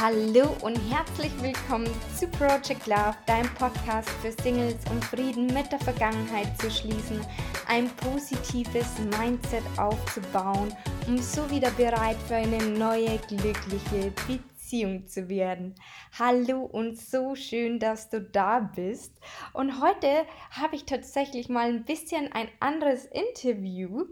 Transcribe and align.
Hallo 0.00 0.56
und 0.62 0.76
herzlich 0.90 1.32
willkommen 1.40 1.88
zu 2.18 2.26
Project 2.26 2.86
Love, 2.86 3.14
deinem 3.26 3.52
Podcast 3.54 4.08
für 4.20 4.32
Singles, 4.42 4.76
um 4.90 5.00
Frieden 5.00 5.46
mit 5.46 5.70
der 5.70 5.78
Vergangenheit 5.78 6.60
zu 6.60 6.70
schließen, 6.70 7.20
ein 7.68 7.88
positives 7.96 8.98
Mindset 9.18 9.62
aufzubauen, 9.76 10.74
um 11.06 11.18
so 11.18 11.48
wieder 11.50 11.70
bereit 11.72 12.16
für 12.26 12.36
eine 12.36 12.62
neue 12.64 13.18
glückliche 13.28 14.12
Beziehung 14.26 15.06
zu 15.06 15.28
werden. 15.28 15.74
Hallo 16.18 16.62
und 16.62 16.98
so 16.98 17.34
schön, 17.34 17.78
dass 17.78 18.08
du 18.08 18.20
da 18.20 18.58
bist. 18.60 19.12
Und 19.52 19.82
heute 19.82 20.26
habe 20.50 20.76
ich 20.76 20.84
tatsächlich 20.86 21.48
mal 21.48 21.68
ein 21.68 21.84
bisschen 21.84 22.32
ein 22.32 22.48
anderes 22.58 23.04
Interview, 23.04 24.06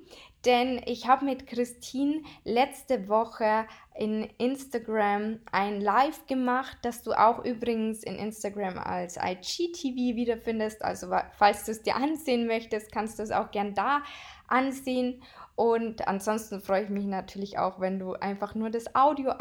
denn 0.44 0.80
ich 0.86 1.06
habe 1.06 1.24
mit 1.24 1.46
Christine 1.46 2.22
letzte 2.44 3.08
Woche 3.08 3.66
in 3.94 4.24
Instagram 4.38 5.40
ein 5.52 5.80
Live 5.80 6.26
gemacht, 6.26 6.78
das 6.82 7.02
du 7.02 7.12
auch 7.12 7.44
übrigens 7.44 8.02
in 8.02 8.16
Instagram 8.16 8.78
als 8.78 9.18
IGTV 9.18 10.16
wiederfindest. 10.16 10.82
Also 10.82 11.08
falls 11.36 11.64
du 11.64 11.72
es 11.72 11.82
dir 11.82 11.96
ansehen 11.96 12.46
möchtest, 12.46 12.90
kannst 12.92 13.18
du 13.18 13.22
es 13.22 13.30
auch 13.30 13.50
gern 13.50 13.74
da 13.74 14.02
ansehen. 14.48 15.22
Und 15.56 16.08
ansonsten 16.08 16.62
freue 16.62 16.84
ich 16.84 16.88
mich 16.88 17.04
natürlich 17.04 17.58
auch, 17.58 17.80
wenn 17.80 17.98
du 17.98 18.14
einfach 18.14 18.54
nur 18.54 18.70
das 18.70 18.94
Audio 18.94 19.32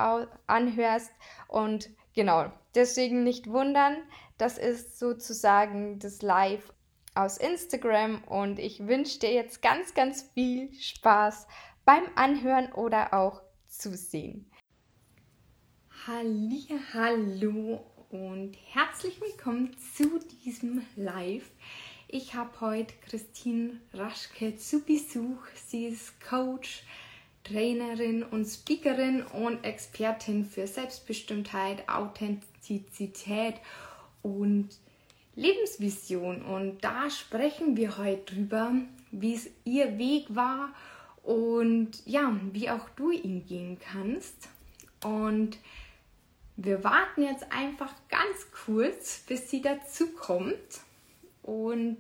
anhörst. 0.48 1.14
Und 1.48 1.90
genau, 2.14 2.52
deswegen 2.76 3.24
nicht 3.24 3.48
wundern, 3.48 3.96
das 4.38 4.58
ist 4.58 5.00
sozusagen 5.00 6.00
das 6.00 6.22
Live 6.22 6.74
aus 7.20 7.38
Instagram 7.38 8.24
und 8.24 8.60
ich 8.60 8.88
wünsche 8.88 9.20
dir 9.20 9.34
jetzt 9.34 9.62
ganz, 9.62 9.94
ganz 9.94 10.30
viel 10.34 10.74
Spaß 10.74 11.48
beim 11.84 12.04
Anhören 12.16 12.72
oder 12.72 13.14
auch 13.14 13.42
Zusehen. 13.68 14.50
Hallo 16.08 17.84
und 18.10 18.56
herzlich 18.72 19.20
willkommen 19.20 19.76
zu 19.96 20.20
diesem 20.46 20.82
Live. 20.96 21.52
Ich 22.08 22.36
habe 22.36 22.62
heute 22.62 22.94
Christine 23.08 23.82
Raschke 23.94 24.56
zu 24.56 24.80
Besuch. 24.86 25.46
Sie 25.68 25.88
ist 25.88 26.22
Coach, 26.22 26.84
Trainerin 27.44 28.24
und 28.24 28.46
Speakerin 28.46 29.24
und 29.24 29.66
Expertin 29.66 30.46
für 30.46 30.68
Selbstbestimmtheit, 30.68 31.88
Authentizität 31.90 33.56
und 34.22 34.70
Lebensvision. 35.40 36.42
Und 36.42 36.84
da 36.84 37.10
sprechen 37.10 37.78
wir 37.78 37.98
heute 37.98 38.36
drüber, 38.36 38.74
wie 39.12 39.34
es 39.34 39.50
ihr 39.64 39.98
Weg 39.98 40.28
war 40.36 40.74
und 41.24 42.06
ja, 42.06 42.36
wie 42.52 42.70
auch 42.70 42.90
du 42.90 43.12
ihn 43.12 43.46
gehen 43.46 43.80
kannst. 43.80 44.50
Und 45.04 45.58
wir 46.58 46.84
warten 46.84 47.24
jetzt 47.24 47.52
einfach 47.52 47.94
ganz 48.10 48.52
kurz, 48.66 49.24
bis 49.28 49.50
sie 49.50 49.62
dazu 49.62 50.12
kommt. 50.14 50.82
Und 51.42 52.00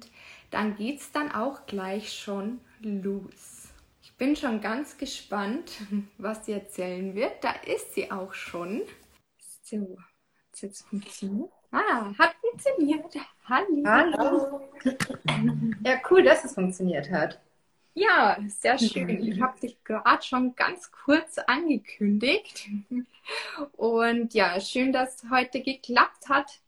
dann 0.51 0.75
geht 0.75 0.99
es 0.99 1.11
dann 1.11 1.31
auch 1.31 1.65
gleich 1.65 2.13
schon 2.13 2.59
los. 2.81 3.69
Ich 4.01 4.13
bin 4.15 4.35
schon 4.35 4.59
ganz 4.59 4.97
gespannt, 4.97 5.71
was 6.17 6.45
sie 6.45 6.51
erzählen 6.51 7.15
wird. 7.15 7.41
Da 7.43 7.51
ist 7.51 7.93
sie 7.93 8.11
auch 8.11 8.33
schon. 8.33 8.81
So, 9.63 9.97
jetzt 10.55 10.81
funktioniert. 10.87 11.51
Ah, 11.71 12.11
hat 12.17 12.35
funktioniert. 12.41 13.15
Hallo. 13.45 13.83
Hallo. 13.85 14.61
Ja, 15.83 15.99
cool, 16.09 16.23
dass 16.23 16.43
es 16.43 16.53
funktioniert 16.53 17.11
hat. 17.11 17.39
Ja, 17.93 18.37
sehr 18.47 18.77
schön. 18.77 19.09
Ich 19.09 19.41
habe 19.41 19.59
dich 19.59 19.83
gerade 19.83 20.23
schon 20.23 20.55
ganz 20.55 20.91
kurz 20.91 21.37
angekündigt. 21.37 22.67
Und 23.73 24.33
ja, 24.33 24.59
schön, 24.59 24.91
dass 24.91 25.23
es 25.23 25.29
heute 25.29 25.61
geklappt 25.61 26.29
hat. 26.29 26.59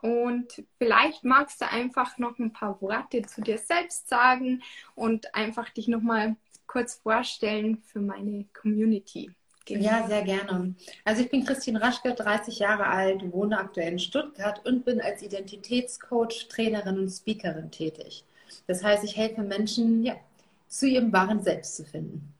Und 0.00 0.64
vielleicht 0.78 1.24
magst 1.24 1.60
du 1.60 1.68
einfach 1.68 2.18
noch 2.18 2.38
ein 2.38 2.52
paar 2.52 2.80
Worte 2.80 3.22
zu 3.22 3.42
dir 3.42 3.58
selbst 3.58 4.08
sagen 4.08 4.62
und 4.94 5.34
einfach 5.34 5.68
dich 5.70 5.88
noch 5.88 6.02
mal 6.02 6.36
kurz 6.66 6.94
vorstellen 6.94 7.78
für 7.78 8.00
meine 8.00 8.46
Community. 8.52 9.30
Genau. 9.68 9.84
Ja, 9.84 10.06
sehr 10.06 10.22
gerne. 10.22 10.74
Also 11.04 11.22
ich 11.22 11.30
bin 11.30 11.44
Christine 11.44 11.82
Raschke, 11.82 12.14
30 12.14 12.58
Jahre 12.58 12.86
alt, 12.86 13.20
wohne 13.32 13.58
aktuell 13.58 13.92
in 13.92 13.98
Stuttgart 13.98 14.64
und 14.64 14.86
bin 14.86 14.98
als 15.02 15.22
Identitätscoach, 15.22 16.48
Trainerin 16.48 16.98
und 16.98 17.10
Speakerin 17.10 17.70
tätig. 17.70 18.24
Das 18.66 18.82
heißt, 18.82 19.04
ich 19.04 19.16
helfe 19.16 19.42
Menschen, 19.42 20.04
ja, 20.04 20.16
zu 20.68 20.86
ihrem 20.86 21.12
wahren 21.12 21.42
Selbst 21.42 21.76
zu 21.76 21.84
finden. 21.84 22.32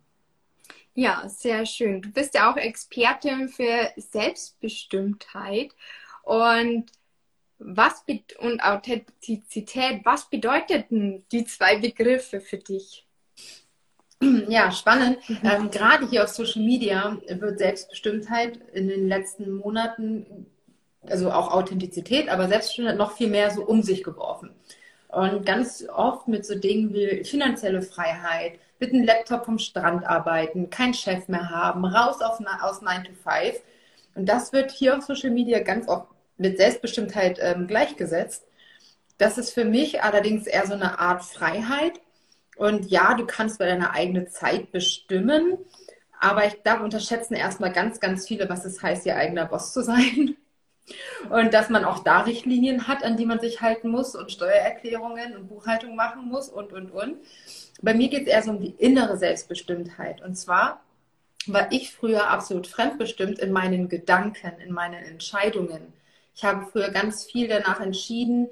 Ja, 0.94 1.28
sehr 1.28 1.66
schön. 1.66 2.00
Du 2.00 2.10
bist 2.10 2.34
ja 2.34 2.50
auch 2.50 2.56
Expertin 2.56 3.50
für 3.50 3.92
Selbstbestimmtheit 3.96 5.72
und 6.22 6.86
was 7.58 8.04
und 8.38 8.62
Authentizität. 8.62 10.00
Was 10.04 10.30
bedeuteten 10.30 11.26
die 11.30 11.44
zwei 11.44 11.76
Begriffe 11.78 12.40
für 12.40 12.56
dich? 12.56 13.07
Ja, 14.48 14.70
spannend. 14.70 15.18
Mhm. 15.28 15.38
Ähm, 15.44 15.70
gerade 15.70 16.08
hier 16.08 16.24
auf 16.24 16.30
Social 16.30 16.62
Media 16.62 17.16
wird 17.28 17.58
Selbstbestimmtheit 17.58 18.58
in 18.72 18.88
den 18.88 19.08
letzten 19.08 19.52
Monaten, 19.52 20.46
also 21.06 21.30
auch 21.30 21.52
Authentizität, 21.52 22.28
aber 22.28 22.48
Selbstbestimmtheit 22.48 22.96
noch 22.96 23.12
viel 23.12 23.28
mehr 23.28 23.50
so 23.50 23.62
um 23.62 23.82
sich 23.82 24.02
geworfen. 24.02 24.50
Und 25.08 25.46
ganz 25.46 25.86
oft 25.88 26.28
mit 26.28 26.44
so 26.44 26.54
Dingen 26.58 26.92
wie 26.92 27.24
finanzielle 27.24 27.82
Freiheit, 27.82 28.58
mit 28.78 28.92
einem 28.92 29.04
Laptop 29.04 29.46
vom 29.46 29.58
Strand 29.58 30.06
arbeiten, 30.06 30.70
keinen 30.70 30.94
Chef 30.94 31.28
mehr 31.28 31.50
haben, 31.50 31.84
raus 31.84 32.20
auf, 32.20 32.38
aus 32.60 32.82
9 32.82 33.04
to 33.04 33.12
5. 33.12 33.60
Und 34.14 34.28
das 34.28 34.52
wird 34.52 34.70
hier 34.70 34.96
auf 34.96 35.04
Social 35.04 35.30
Media 35.30 35.60
ganz 35.60 35.88
oft 35.88 36.08
mit 36.36 36.58
Selbstbestimmtheit 36.58 37.38
ähm, 37.40 37.66
gleichgesetzt. 37.66 38.44
Das 39.16 39.38
ist 39.38 39.52
für 39.52 39.64
mich 39.64 40.02
allerdings 40.02 40.46
eher 40.46 40.66
so 40.66 40.74
eine 40.74 40.98
Art 41.00 41.24
Freiheit, 41.24 42.00
und 42.58 42.90
ja, 42.90 43.14
du 43.14 43.24
kannst 43.24 43.60
bei 43.60 43.66
deiner 43.66 43.92
eigenen 43.92 44.28
Zeit 44.28 44.72
bestimmen, 44.72 45.58
aber 46.18 46.44
ich 46.46 46.54
darf 46.64 46.80
unterschätzen 46.80 47.34
erstmal 47.34 47.72
ganz, 47.72 48.00
ganz 48.00 48.26
viele, 48.26 48.48
was 48.48 48.64
es 48.64 48.82
heißt, 48.82 49.06
ihr 49.06 49.16
eigener 49.16 49.46
Boss 49.46 49.72
zu 49.72 49.82
sein. 49.82 50.36
Und 51.28 51.52
dass 51.52 51.68
man 51.68 51.84
auch 51.84 52.02
da 52.02 52.20
Richtlinien 52.20 52.88
hat, 52.88 53.04
an 53.04 53.18
die 53.18 53.26
man 53.26 53.40
sich 53.40 53.60
halten 53.60 53.90
muss 53.90 54.14
und 54.14 54.32
Steuererklärungen 54.32 55.36
und 55.36 55.48
Buchhaltung 55.48 55.94
machen 55.94 56.26
muss 56.26 56.48
und, 56.48 56.72
und, 56.72 56.90
und. 56.92 57.18
Bei 57.82 57.92
mir 57.92 58.08
geht 58.08 58.22
es 58.22 58.28
eher 58.28 58.42
so 58.42 58.52
um 58.52 58.60
die 58.62 58.74
innere 58.78 59.18
Selbstbestimmtheit. 59.18 60.22
Und 60.22 60.36
zwar 60.36 60.82
war 61.46 61.70
ich 61.72 61.92
früher 61.92 62.30
absolut 62.30 62.66
fremdbestimmt 62.66 63.38
in 63.38 63.52
meinen 63.52 63.90
Gedanken, 63.90 64.58
in 64.64 64.72
meinen 64.72 65.04
Entscheidungen. 65.04 65.92
Ich 66.34 66.44
habe 66.44 66.66
früher 66.72 66.88
ganz 66.88 67.26
viel 67.26 67.48
danach 67.48 67.80
entschieden, 67.80 68.48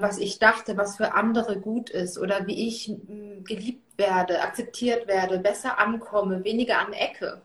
was 0.00 0.18
ich 0.18 0.38
dachte, 0.38 0.76
was 0.76 0.96
für 0.96 1.14
andere 1.14 1.60
gut 1.60 1.90
ist 1.90 2.18
oder 2.18 2.46
wie 2.46 2.66
ich 2.66 2.88
mm, 2.88 3.44
geliebt 3.44 3.98
werde, 3.98 4.42
akzeptiert 4.42 5.06
werde, 5.06 5.38
besser 5.38 5.78
ankomme, 5.78 6.44
weniger 6.44 6.78
an 6.78 6.92
Ecke. 6.92 7.42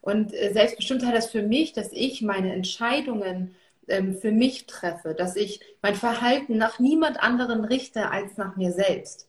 Und 0.00 0.32
äh, 0.34 0.52
Selbstbestimmtheit 0.52 1.16
ist 1.16 1.30
für 1.30 1.42
mich, 1.42 1.72
dass 1.72 1.90
ich 1.92 2.22
meine 2.22 2.52
Entscheidungen 2.52 3.56
ähm, 3.88 4.16
für 4.16 4.32
mich 4.32 4.66
treffe, 4.66 5.14
dass 5.14 5.34
ich 5.36 5.60
mein 5.82 5.94
Verhalten 5.94 6.56
nach 6.58 6.78
niemand 6.78 7.22
anderen 7.22 7.64
richte 7.64 8.10
als 8.10 8.36
nach 8.36 8.56
mir 8.56 8.72
selbst. 8.72 9.28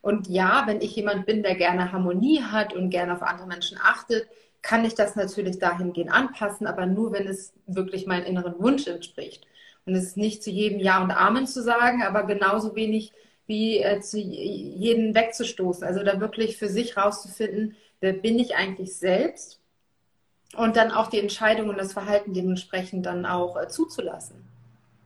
Und 0.00 0.28
ja, 0.28 0.64
wenn 0.66 0.80
ich 0.80 0.96
jemand 0.96 1.26
bin, 1.26 1.42
der 1.42 1.54
gerne 1.54 1.92
Harmonie 1.92 2.42
hat 2.42 2.74
und 2.74 2.90
gerne 2.90 3.14
auf 3.14 3.22
andere 3.22 3.46
Menschen 3.46 3.78
achtet, 3.82 4.26
kann 4.62 4.84
ich 4.84 4.94
das 4.94 5.16
natürlich 5.16 5.58
dahingehend 5.58 6.12
anpassen, 6.12 6.66
aber 6.66 6.86
nur, 6.86 7.12
wenn 7.12 7.26
es 7.26 7.52
wirklich 7.66 8.06
meinem 8.06 8.24
inneren 8.24 8.58
Wunsch 8.60 8.86
entspricht. 8.86 9.46
Und 9.84 9.94
es 9.94 10.04
ist 10.04 10.16
nicht 10.16 10.42
zu 10.42 10.50
jedem 10.50 10.78
Ja 10.78 11.02
und 11.02 11.10
Amen 11.10 11.46
zu 11.46 11.62
sagen, 11.62 12.02
aber 12.02 12.24
genauso 12.24 12.74
wenig 12.76 13.12
wie 13.46 13.78
äh, 13.78 14.00
zu 14.00 14.18
jedem 14.18 15.14
wegzustoßen. 15.14 15.84
Also 15.84 16.02
da 16.02 16.20
wirklich 16.20 16.56
für 16.56 16.68
sich 16.68 16.96
rauszufinden, 16.96 17.76
wer 18.00 18.12
bin 18.12 18.38
ich 18.38 18.54
eigentlich 18.56 18.96
selbst 18.96 19.58
und 20.56 20.76
dann 20.76 20.90
auch 20.90 21.08
die 21.08 21.18
Entscheidung 21.18 21.68
und 21.68 21.78
das 21.78 21.92
Verhalten 21.92 22.34
dementsprechend 22.34 23.06
dann 23.06 23.26
auch 23.26 23.60
äh, 23.60 23.68
zuzulassen 23.68 24.44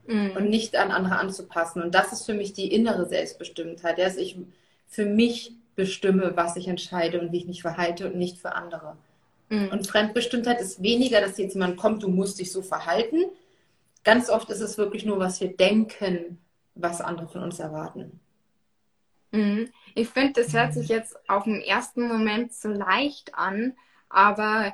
mhm. 0.07 0.31
und 0.35 0.49
nicht 0.49 0.75
an 0.75 0.91
andere 0.91 1.17
anzupassen. 1.17 1.81
Und 1.81 1.95
das 1.95 2.11
ist 2.11 2.25
für 2.25 2.33
mich 2.33 2.53
die 2.53 2.71
innere 2.71 3.07
Selbstbestimmtheit, 3.07 3.97
dass 3.99 4.17
ich 4.17 4.37
für 4.87 5.05
mich 5.05 5.53
bestimme, 5.75 6.33
was 6.35 6.55
ich 6.55 6.67
entscheide 6.67 7.19
und 7.21 7.31
wie 7.31 7.37
ich 7.37 7.47
mich 7.47 7.61
verhalte 7.61 8.07
und 8.07 8.15
nicht 8.15 8.39
für 8.39 8.53
andere. 8.53 8.97
Mhm. 9.49 9.69
Und 9.69 9.87
Fremdbestimmtheit 9.87 10.59
ist 10.59 10.81
weniger, 10.81 11.21
dass 11.21 11.37
jetzt 11.37 11.53
jemand 11.53 11.77
kommt, 11.77 12.03
du 12.03 12.09
musst 12.09 12.39
dich 12.39 12.51
so 12.51 12.61
verhalten, 12.61 13.25
Ganz 14.07 14.29
oft 14.29 14.49
ist 14.49 14.61
es 14.61 14.77
wirklich 14.77 15.03
nur, 15.03 15.19
was 15.19 15.41
wir 15.41 15.49
denken, 15.49 16.37
was 16.75 17.01
andere 17.01 17.27
von 17.27 17.43
uns 17.43 17.59
erwarten. 17.59 18.21
Mhm. 19.31 19.69
Ich 19.95 20.07
finde, 20.07 20.41
das 20.41 20.53
hört 20.53 20.73
sich 20.73 20.87
jetzt 20.87 21.17
auf 21.29 21.43
den 21.43 21.61
ersten 21.61 22.07
Moment 22.07 22.53
so 22.53 22.69
leicht 22.69 23.35
an, 23.35 23.73
aber 24.07 24.73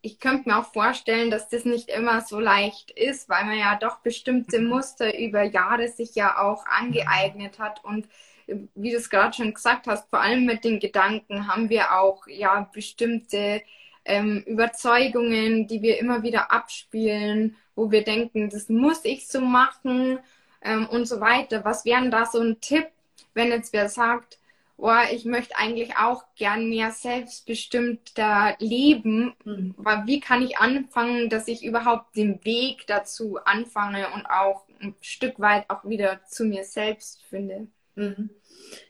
ich 0.00 0.20
könnte 0.20 0.48
mir 0.48 0.58
auch 0.60 0.72
vorstellen, 0.72 1.28
dass 1.28 1.48
das 1.48 1.64
nicht 1.64 1.88
immer 1.88 2.20
so 2.20 2.38
leicht 2.38 2.92
ist, 2.92 3.28
weil 3.28 3.46
man 3.46 3.58
ja 3.58 3.76
doch 3.76 3.98
bestimmte 3.98 4.60
Muster 4.60 5.18
über 5.18 5.42
Jahre 5.42 5.88
sich 5.88 6.14
ja 6.14 6.38
auch 6.38 6.64
angeeignet 6.66 7.58
hat 7.58 7.82
und 7.84 8.06
wie 8.46 8.92
du 8.92 8.96
es 8.96 9.10
gerade 9.10 9.36
schon 9.36 9.54
gesagt 9.54 9.88
hast, 9.88 10.08
vor 10.08 10.20
allem 10.20 10.46
mit 10.46 10.62
den 10.62 10.78
Gedanken 10.78 11.48
haben 11.48 11.68
wir 11.68 11.98
auch 11.98 12.28
ja 12.28 12.70
bestimmte 12.72 13.60
ähm, 14.04 14.44
Überzeugungen, 14.46 15.66
die 15.66 15.82
wir 15.82 15.98
immer 15.98 16.22
wieder 16.22 16.52
abspielen, 16.52 17.56
wo 17.78 17.92
wir 17.92 18.02
denken, 18.02 18.50
das 18.50 18.68
muss 18.68 19.04
ich 19.04 19.28
so 19.28 19.40
machen 19.40 20.18
ähm, 20.62 20.88
und 20.88 21.06
so 21.06 21.20
weiter. 21.20 21.64
Was 21.64 21.84
wären 21.84 22.10
da 22.10 22.26
so 22.26 22.40
ein 22.40 22.60
Tipp, 22.60 22.88
wenn 23.34 23.48
jetzt 23.48 23.72
wer 23.72 23.88
sagt, 23.88 24.38
oh, 24.76 24.90
ich 25.12 25.24
möchte 25.24 25.56
eigentlich 25.56 25.96
auch 25.96 26.24
gern 26.36 26.68
mehr 26.68 26.90
selbstbestimmter 26.90 28.56
leben, 28.58 29.32
mhm. 29.44 29.76
aber 29.78 30.06
wie 30.06 30.18
kann 30.18 30.42
ich 30.42 30.58
anfangen, 30.58 31.30
dass 31.30 31.46
ich 31.46 31.64
überhaupt 31.64 32.16
den 32.16 32.44
Weg 32.44 32.86
dazu 32.88 33.38
anfange 33.44 34.08
und 34.12 34.26
auch 34.26 34.64
ein 34.80 34.96
Stück 35.00 35.38
weit 35.38 35.70
auch 35.70 35.84
wieder 35.84 36.20
zu 36.26 36.44
mir 36.44 36.64
selbst 36.64 37.22
finde? 37.30 37.68
Mhm. 37.94 38.30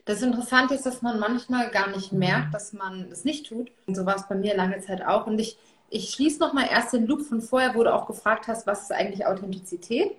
Das 0.05 0.21
Interessante 0.23 0.73
ist, 0.73 0.85
dass 0.85 1.03
man 1.03 1.19
manchmal 1.19 1.69
gar 1.69 1.89
nicht 1.89 2.11
merkt, 2.11 2.53
dass 2.53 2.73
man 2.73 3.11
es 3.11 3.23
nicht 3.23 3.47
tut. 3.47 3.71
Und 3.85 3.95
so 3.95 4.05
war 4.05 4.15
es 4.15 4.27
bei 4.27 4.35
mir 4.35 4.55
lange 4.55 4.79
Zeit 4.79 5.05
auch. 5.05 5.27
Und 5.27 5.39
ich, 5.39 5.57
ich 5.89 6.11
schließe 6.11 6.39
nochmal 6.39 6.67
erst 6.69 6.93
den 6.93 7.07
Loop 7.07 7.21
von 7.21 7.41
vorher, 7.41 7.75
wo 7.75 7.83
du 7.83 7.93
auch 7.93 8.05
gefragt 8.05 8.47
hast, 8.47 8.67
was 8.67 8.83
ist 8.83 8.91
eigentlich 8.91 9.25
Authentizität? 9.25 10.11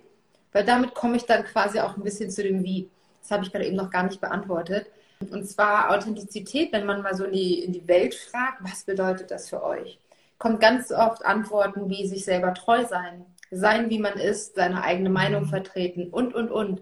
Weil 0.51 0.65
damit 0.65 0.93
komme 0.93 1.15
ich 1.15 1.25
dann 1.25 1.43
quasi 1.43 1.79
auch 1.79 1.95
ein 1.95 2.03
bisschen 2.03 2.29
zu 2.29 2.43
dem 2.43 2.63
Wie. 2.63 2.89
Das 3.21 3.31
habe 3.31 3.43
ich 3.43 3.51
gerade 3.51 3.65
eben 3.65 3.77
noch 3.77 3.89
gar 3.89 4.03
nicht 4.03 4.19
beantwortet. 4.19 4.87
Und 5.29 5.47
zwar 5.47 5.91
Authentizität, 5.91 6.73
wenn 6.73 6.85
man 6.85 7.01
mal 7.01 7.15
so 7.15 7.25
in 7.25 7.31
die, 7.31 7.63
in 7.63 7.73
die 7.73 7.87
Welt 7.87 8.15
fragt, 8.15 8.57
was 8.61 8.83
bedeutet 8.83 9.31
das 9.31 9.49
für 9.49 9.63
euch? 9.63 9.99
Kommt 10.39 10.59
ganz 10.59 10.91
oft 10.91 11.23
Antworten 11.23 11.89
wie 11.89 12.07
sich 12.07 12.25
selber 12.25 12.53
treu 12.53 12.85
sein, 12.85 13.25
sein, 13.51 13.89
wie 13.89 13.99
man 13.99 14.13
ist, 14.13 14.55
seine 14.55 14.83
eigene 14.83 15.09
Meinung 15.09 15.45
vertreten 15.45 16.09
und, 16.09 16.33
und, 16.33 16.49
und. 16.49 16.81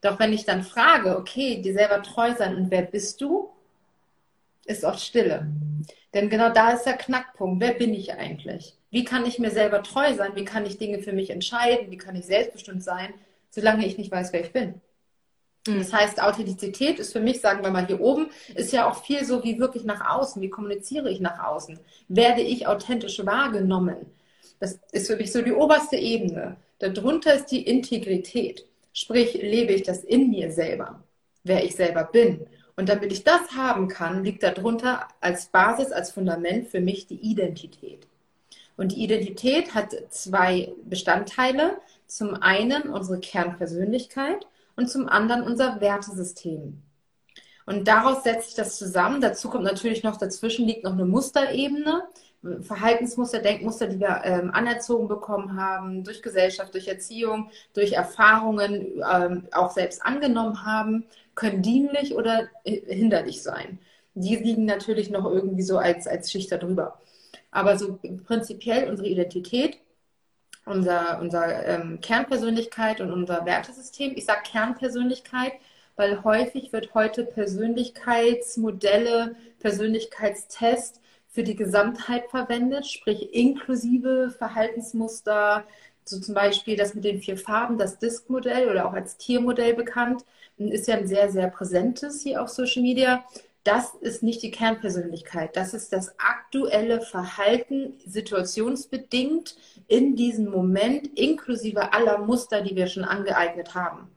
Doch 0.00 0.18
wenn 0.18 0.32
ich 0.32 0.44
dann 0.44 0.62
frage, 0.62 1.16
okay, 1.16 1.62
dir 1.62 1.72
selber 1.72 2.02
treu 2.02 2.34
sein 2.36 2.56
und 2.56 2.70
wer 2.70 2.82
bist 2.82 3.20
du, 3.20 3.50
ist 4.64 4.84
oft 4.84 5.00
Stille. 5.00 5.46
Denn 6.14 6.30
genau 6.30 6.50
da 6.50 6.72
ist 6.72 6.84
der 6.84 6.96
Knackpunkt. 6.96 7.60
Wer 7.60 7.74
bin 7.74 7.92
ich 7.94 8.14
eigentlich? 8.14 8.74
Wie 8.90 9.04
kann 9.04 9.26
ich 9.26 9.38
mir 9.38 9.50
selber 9.50 9.82
treu 9.82 10.14
sein? 10.14 10.32
Wie 10.34 10.44
kann 10.44 10.66
ich 10.66 10.78
Dinge 10.78 11.00
für 11.00 11.12
mich 11.12 11.30
entscheiden? 11.30 11.90
Wie 11.90 11.98
kann 11.98 12.16
ich 12.16 12.26
selbstbestimmt 12.26 12.82
sein, 12.82 13.12
solange 13.50 13.86
ich 13.86 13.98
nicht 13.98 14.10
weiß, 14.10 14.32
wer 14.32 14.40
ich 14.40 14.52
bin? 14.52 14.80
Mhm. 15.66 15.78
Das 15.78 15.92
heißt, 15.92 16.22
Authentizität 16.22 16.98
ist 16.98 17.12
für 17.12 17.20
mich, 17.20 17.40
sagen 17.40 17.62
wir 17.62 17.70
mal 17.70 17.86
hier 17.86 18.00
oben, 18.00 18.28
ist 18.54 18.72
ja 18.72 18.88
auch 18.88 19.04
viel 19.04 19.24
so 19.24 19.44
wie 19.44 19.58
wirklich 19.58 19.84
nach 19.84 20.16
außen. 20.16 20.40
Wie 20.42 20.50
kommuniziere 20.50 21.10
ich 21.10 21.20
nach 21.20 21.44
außen? 21.44 21.78
Werde 22.08 22.42
ich 22.42 22.66
authentisch 22.66 23.24
wahrgenommen? 23.24 24.06
Das 24.60 24.78
ist 24.92 25.08
für 25.08 25.16
mich 25.16 25.32
so 25.32 25.42
die 25.42 25.52
oberste 25.52 25.96
Ebene. 25.96 26.56
Darunter 26.78 27.34
ist 27.34 27.46
die 27.46 27.62
Integrität. 27.62 28.64
Sprich, 28.92 29.34
lebe 29.34 29.72
ich 29.72 29.82
das 29.82 30.04
in 30.04 30.30
mir 30.30 30.50
selber, 30.50 31.02
wer 31.44 31.64
ich 31.64 31.76
selber 31.76 32.04
bin. 32.04 32.46
Und 32.76 32.88
damit 32.90 33.10
ich 33.10 33.24
das 33.24 33.52
haben 33.56 33.88
kann, 33.88 34.22
liegt 34.22 34.42
darunter 34.42 35.08
als 35.20 35.46
Basis, 35.46 35.92
als 35.92 36.10
Fundament 36.10 36.68
für 36.68 36.80
mich 36.80 37.06
die 37.06 37.16
Identität. 37.16 38.06
Und 38.76 38.92
die 38.92 39.02
Identität 39.02 39.74
hat 39.74 39.94
zwei 40.10 40.72
Bestandteile. 40.84 41.78
Zum 42.06 42.34
einen 42.34 42.82
unsere 42.82 43.18
Kernpersönlichkeit 43.18 44.46
und 44.76 44.88
zum 44.88 45.08
anderen 45.08 45.42
unser 45.42 45.80
Wertesystem. 45.80 46.82
Und 47.64 47.88
daraus 47.88 48.22
setzt 48.22 48.48
sich 48.48 48.54
das 48.54 48.76
zusammen. 48.76 49.20
Dazu 49.20 49.50
kommt 49.50 49.64
natürlich 49.64 50.04
noch, 50.04 50.18
dazwischen 50.18 50.66
liegt 50.66 50.84
noch 50.84 50.92
eine 50.92 51.04
Musterebene. 51.04 52.04
Verhaltensmuster, 52.60 53.40
Denkmuster, 53.40 53.88
die 53.88 53.98
wir 53.98 54.20
ähm, 54.22 54.50
anerzogen 54.52 55.08
bekommen 55.08 55.60
haben, 55.60 56.04
durch 56.04 56.22
Gesellschaft, 56.22 56.74
durch 56.74 56.86
Erziehung, 56.86 57.50
durch 57.74 57.94
Erfahrungen 57.94 59.02
ähm, 59.12 59.48
auch 59.50 59.72
selbst 59.72 60.04
angenommen 60.04 60.64
haben, 60.64 61.06
können 61.36 61.62
dienlich 61.62 62.16
oder 62.16 62.48
hinderlich 62.64 63.42
sein. 63.42 63.78
Die 64.14 64.34
liegen 64.34 64.64
natürlich 64.64 65.10
noch 65.10 65.30
irgendwie 65.30 65.62
so 65.62 65.78
als, 65.78 66.08
als 66.08 66.32
Schicht 66.32 66.50
darüber. 66.50 67.00
Aber 67.52 67.78
so 67.78 68.00
prinzipiell 68.26 68.90
unsere 68.90 69.08
Identität 69.08 69.78
unser, 70.66 71.18
unser 71.20 71.66
ähm, 71.66 72.00
Kernpersönlichkeit 72.00 73.00
und 73.00 73.12
unser 73.12 73.46
Wertesystem. 73.46 74.12
Ich 74.16 74.26
sage 74.26 74.40
Kernpersönlichkeit, 74.44 75.52
weil 75.94 76.24
häufig 76.24 76.72
wird 76.72 76.92
heute 76.92 77.24
Persönlichkeitsmodelle, 77.24 79.36
Persönlichkeitstest 79.60 81.00
für 81.28 81.42
die 81.42 81.56
Gesamtheit 81.56 82.28
verwendet, 82.30 82.86
sprich 82.86 83.34
inklusive 83.34 84.30
Verhaltensmuster, 84.36 85.64
so 86.08 86.20
zum 86.20 86.34
Beispiel 86.34 86.76
das 86.76 86.94
mit 86.94 87.04
den 87.04 87.20
vier 87.20 87.36
Farben, 87.36 87.78
das 87.78 87.98
Disk-Modell 87.98 88.68
oder 88.70 88.88
auch 88.88 88.92
als 88.92 89.16
Tiermodell 89.16 89.74
bekannt, 89.74 90.24
ist 90.58 90.88
ja 90.88 90.96
ein 90.96 91.06
sehr, 91.06 91.30
sehr 91.30 91.48
präsentes 91.48 92.22
hier 92.22 92.42
auf 92.42 92.48
Social 92.48 92.82
Media 92.82 93.24
das 93.66 93.94
ist 93.94 94.22
nicht 94.22 94.42
die 94.42 94.52
Kernpersönlichkeit. 94.52 95.56
Das 95.56 95.74
ist 95.74 95.92
das 95.92 96.14
aktuelle 96.20 97.00
Verhalten, 97.00 97.94
situationsbedingt 98.06 99.56
in 99.88 100.14
diesem 100.14 100.50
Moment, 100.50 101.18
inklusive 101.18 101.92
aller 101.92 102.18
Muster, 102.18 102.62
die 102.62 102.76
wir 102.76 102.86
schon 102.86 103.04
angeeignet 103.04 103.74
haben. 103.74 104.08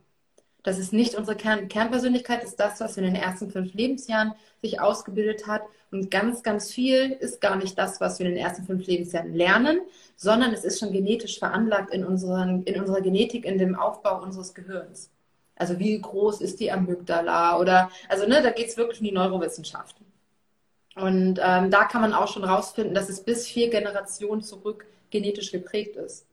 Das 0.62 0.78
ist 0.78 0.92
nicht 0.92 1.14
unsere 1.14 1.36
Kern 1.36 1.68
Kernpersönlichkeit, 1.68 2.44
ist 2.44 2.60
das, 2.60 2.80
was 2.80 2.96
in 2.96 3.04
den 3.04 3.14
ersten 3.14 3.50
fünf 3.50 3.72
Lebensjahren 3.72 4.34
sich 4.60 4.80
ausgebildet 4.80 5.46
hat. 5.46 5.62
Und 5.90 6.10
ganz, 6.10 6.42
ganz 6.42 6.70
viel 6.72 7.12
ist 7.12 7.40
gar 7.40 7.56
nicht 7.56 7.78
das, 7.78 8.00
was 8.00 8.18
wir 8.18 8.26
in 8.26 8.34
den 8.34 8.44
ersten 8.44 8.64
fünf 8.64 8.86
Lebensjahren 8.86 9.34
lernen, 9.34 9.80
sondern 10.16 10.52
es 10.52 10.64
ist 10.64 10.78
schon 10.78 10.92
genetisch 10.92 11.38
veranlagt 11.38 11.92
in, 11.92 12.04
unseren, 12.04 12.62
in 12.64 12.80
unserer 12.80 13.00
Genetik, 13.00 13.44
in 13.44 13.58
dem 13.58 13.74
Aufbau 13.74 14.22
unseres 14.22 14.54
Gehirns. 14.54 15.10
Also 15.56 15.78
wie 15.78 16.00
groß 16.00 16.40
ist 16.40 16.60
die 16.60 16.70
Amygdala 16.70 17.58
oder, 17.58 17.90
also 18.08 18.26
ne, 18.26 18.42
da 18.42 18.50
geht 18.50 18.68
es 18.68 18.76
wirklich 18.76 19.00
um 19.00 19.06
die 19.06 19.12
Neurowissenschaften. 19.12 20.06
Und 20.96 21.40
ähm, 21.42 21.70
da 21.70 21.84
kann 21.84 22.00
man 22.02 22.12
auch 22.12 22.28
schon 22.28 22.44
rausfinden, 22.44 22.94
dass 22.94 23.08
es 23.08 23.22
bis 23.22 23.46
vier 23.46 23.70
Generationen 23.70 24.42
zurück 24.42 24.86
genetisch 25.10 25.52
geprägt 25.52 25.96
ist. 25.96 26.26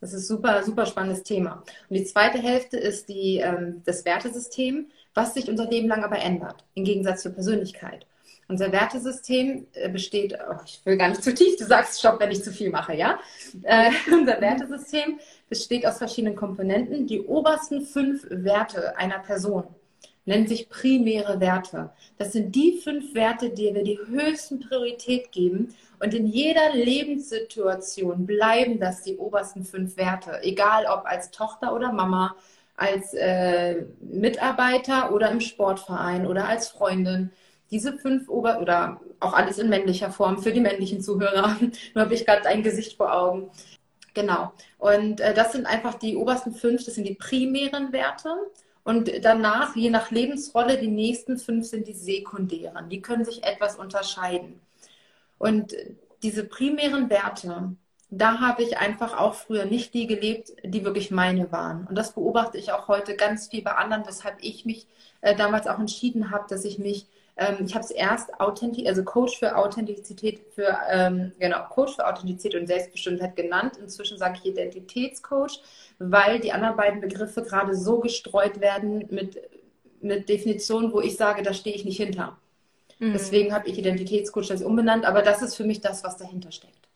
Das 0.00 0.12
ist 0.12 0.28
super, 0.28 0.62
super 0.62 0.86
spannendes 0.86 1.22
Thema. 1.22 1.62
Und 1.88 1.96
die 1.96 2.04
zweite 2.04 2.38
Hälfte 2.38 2.76
ist 2.76 3.08
die, 3.08 3.38
ähm, 3.38 3.82
das 3.84 4.04
Wertesystem, 4.04 4.88
was 5.14 5.34
sich 5.34 5.48
unser 5.48 5.68
Leben 5.68 5.88
lang 5.88 6.04
aber 6.04 6.18
ändert, 6.18 6.64
im 6.74 6.84
Gegensatz 6.84 7.22
zur 7.22 7.32
Persönlichkeit. 7.32 8.06
Unser 8.48 8.70
Wertesystem 8.70 9.66
äh, 9.72 9.88
besteht, 9.88 10.38
oh, 10.48 10.54
ich 10.64 10.80
will 10.84 10.96
gar 10.96 11.08
nicht 11.08 11.24
zu 11.24 11.34
tief, 11.34 11.56
du 11.56 11.64
sagst 11.64 11.98
Stopp, 11.98 12.20
wenn 12.20 12.30
ich 12.30 12.44
zu 12.44 12.52
viel 12.52 12.70
mache, 12.70 12.94
ja? 12.94 13.18
Äh, 13.62 13.90
unser 14.12 14.40
Wertesystem 14.40 15.18
besteht 15.48 15.86
aus 15.86 15.98
verschiedenen 15.98 16.36
Komponenten. 16.36 17.06
Die 17.06 17.22
obersten 17.22 17.80
fünf 17.80 18.26
Werte 18.30 18.96
einer 18.96 19.18
Person 19.18 19.64
nennen 20.26 20.46
sich 20.46 20.68
primäre 20.68 21.40
Werte. 21.40 21.90
Das 22.18 22.32
sind 22.32 22.54
die 22.54 22.78
fünf 22.82 23.14
Werte, 23.14 23.50
die 23.50 23.74
wir 23.74 23.82
die 23.82 23.98
höchsten 23.98 24.60
Priorität 24.60 25.32
geben. 25.32 25.74
Und 25.98 26.12
in 26.12 26.26
jeder 26.26 26.74
Lebenssituation 26.74 28.26
bleiben 28.26 28.78
das 28.78 29.02
die 29.02 29.16
obersten 29.16 29.64
fünf 29.64 29.96
Werte. 29.96 30.42
Egal 30.42 30.84
ob 30.86 31.06
als 31.06 31.30
Tochter 31.30 31.74
oder 31.74 31.92
Mama, 31.92 32.36
als 32.76 33.14
äh, 33.14 33.84
Mitarbeiter 34.00 35.12
oder 35.12 35.30
im 35.30 35.40
Sportverein 35.40 36.26
oder 36.26 36.46
als 36.46 36.68
Freundin. 36.68 37.32
Diese 37.70 37.96
fünf 37.96 38.28
Ober- 38.28 38.60
oder 38.60 39.00
auch 39.18 39.32
alles 39.32 39.58
in 39.58 39.68
männlicher 39.68 40.10
Form 40.10 40.38
für 40.42 40.52
die 40.52 40.60
männlichen 40.60 41.00
Zuhörer. 41.00 41.56
Nur 41.94 42.04
habe 42.04 42.14
ich 42.14 42.26
gerade 42.26 42.46
ein 42.46 42.62
Gesicht 42.62 42.96
vor 42.96 43.12
Augen. 43.14 43.50
Genau. 44.14 44.52
Und 44.78 45.20
äh, 45.20 45.34
das 45.34 45.52
sind 45.52 45.66
einfach 45.66 45.94
die 45.94 46.16
obersten 46.16 46.52
fünf, 46.54 46.84
das 46.84 46.94
sind 46.94 47.06
die 47.06 47.14
primären 47.14 47.92
Werte. 47.92 48.30
Und 48.86 49.10
danach, 49.22 49.74
je 49.74 49.90
nach 49.90 50.12
Lebensrolle, 50.12 50.78
die 50.78 50.86
nächsten 50.86 51.38
fünf 51.38 51.66
sind 51.66 51.88
die 51.88 51.92
sekundären. 51.92 52.88
Die 52.88 53.02
können 53.02 53.24
sich 53.24 53.42
etwas 53.42 53.74
unterscheiden. 53.74 54.60
Und 55.38 55.74
diese 56.22 56.44
primären 56.44 57.10
Werte, 57.10 57.74
da 58.10 58.38
habe 58.38 58.62
ich 58.62 58.78
einfach 58.78 59.18
auch 59.18 59.34
früher 59.34 59.64
nicht 59.64 59.92
die 59.92 60.06
gelebt, 60.06 60.52
die 60.62 60.84
wirklich 60.84 61.10
meine 61.10 61.50
waren. 61.50 61.84
Und 61.88 61.98
das 61.98 62.12
beobachte 62.12 62.58
ich 62.58 62.70
auch 62.70 62.86
heute 62.86 63.16
ganz 63.16 63.48
viel 63.48 63.62
bei 63.62 63.72
anderen, 63.72 64.06
weshalb 64.06 64.36
ich 64.40 64.64
mich 64.64 64.86
äh, 65.20 65.34
damals 65.34 65.66
auch 65.66 65.80
entschieden 65.80 66.30
habe, 66.30 66.44
dass 66.48 66.64
ich 66.64 66.78
mich 66.78 67.08
ähm, 67.36 67.66
ich 67.66 67.74
habe 67.74 67.84
es 67.84 67.90
erst 67.90 68.40
Authentiz 68.40 68.88
also 68.88 69.04
Coach 69.04 69.38
für 69.38 69.56
Authentizität, 69.56 70.40
für, 70.54 70.78
ähm, 70.90 71.32
genau, 71.38 71.64
Coach 71.68 71.96
für 71.96 72.06
Authentizität 72.06 72.58
und 72.58 72.66
Selbstbestimmtheit 72.66 73.36
genannt. 73.36 73.76
Inzwischen 73.76 74.16
sage 74.16 74.38
ich 74.42 74.50
Identitätscoach, 74.50 75.60
weil 75.98 76.40
die 76.40 76.52
anderen 76.52 76.76
beiden 76.76 77.00
Begriffe 77.00 77.42
gerade 77.42 77.74
so 77.74 78.00
gestreut 78.00 78.60
werden 78.60 79.06
mit, 79.10 79.38
mit 80.00 80.28
Definitionen, 80.28 80.92
wo 80.92 81.00
ich 81.00 81.16
sage, 81.16 81.42
da 81.42 81.52
stehe 81.52 81.76
ich 81.76 81.84
nicht 81.84 81.98
hinter. 81.98 82.38
Mhm. 82.98 83.12
Deswegen 83.12 83.52
habe 83.52 83.68
ich 83.68 83.78
Identitätscoach 83.78 84.48
das 84.48 84.62
umbenannt, 84.62 85.04
aber 85.04 85.20
das 85.20 85.42
ist 85.42 85.56
für 85.56 85.64
mich 85.64 85.82
das, 85.82 86.04
was 86.04 86.16
dahinter 86.16 86.52
steckt. 86.52 86.88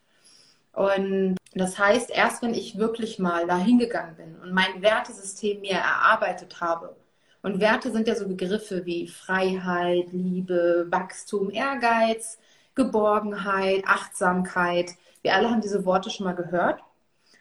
Und 0.73 1.37
das 1.53 1.79
heißt, 1.79 2.11
erst 2.11 2.43
wenn 2.43 2.55
ich 2.55 2.79
wirklich 2.79 3.19
mal 3.19 3.47
da 3.47 3.59
hingegangen 3.59 4.17
bin 4.17 4.37
und 4.41 4.53
mein 4.53 4.81
Wertesystem 4.81 5.61
mir 5.61 5.73
erarbeitet 5.73 6.61
habe, 6.61 6.97
und 7.43 7.61
Werte 7.61 7.91
sind 7.93 8.07
ja 8.09 8.15
so 8.15 8.29
Begriffe 8.29 8.85
wie 8.85 9.09
Freiheit, 9.09 10.13
Liebe, 10.13 10.87
Wachstum, 10.91 11.51
Ehrgeiz, 11.51 12.39
Geborgenheit, 12.75 13.85
Achtsamkeit. 13.87 14.93
Wir 15.23 15.35
alle 15.35 15.51
haben 15.51 15.61
diese 15.61 15.85
Worte 15.85 16.11
schon 16.11 16.25
mal 16.25 16.35
gehört. 16.35 16.83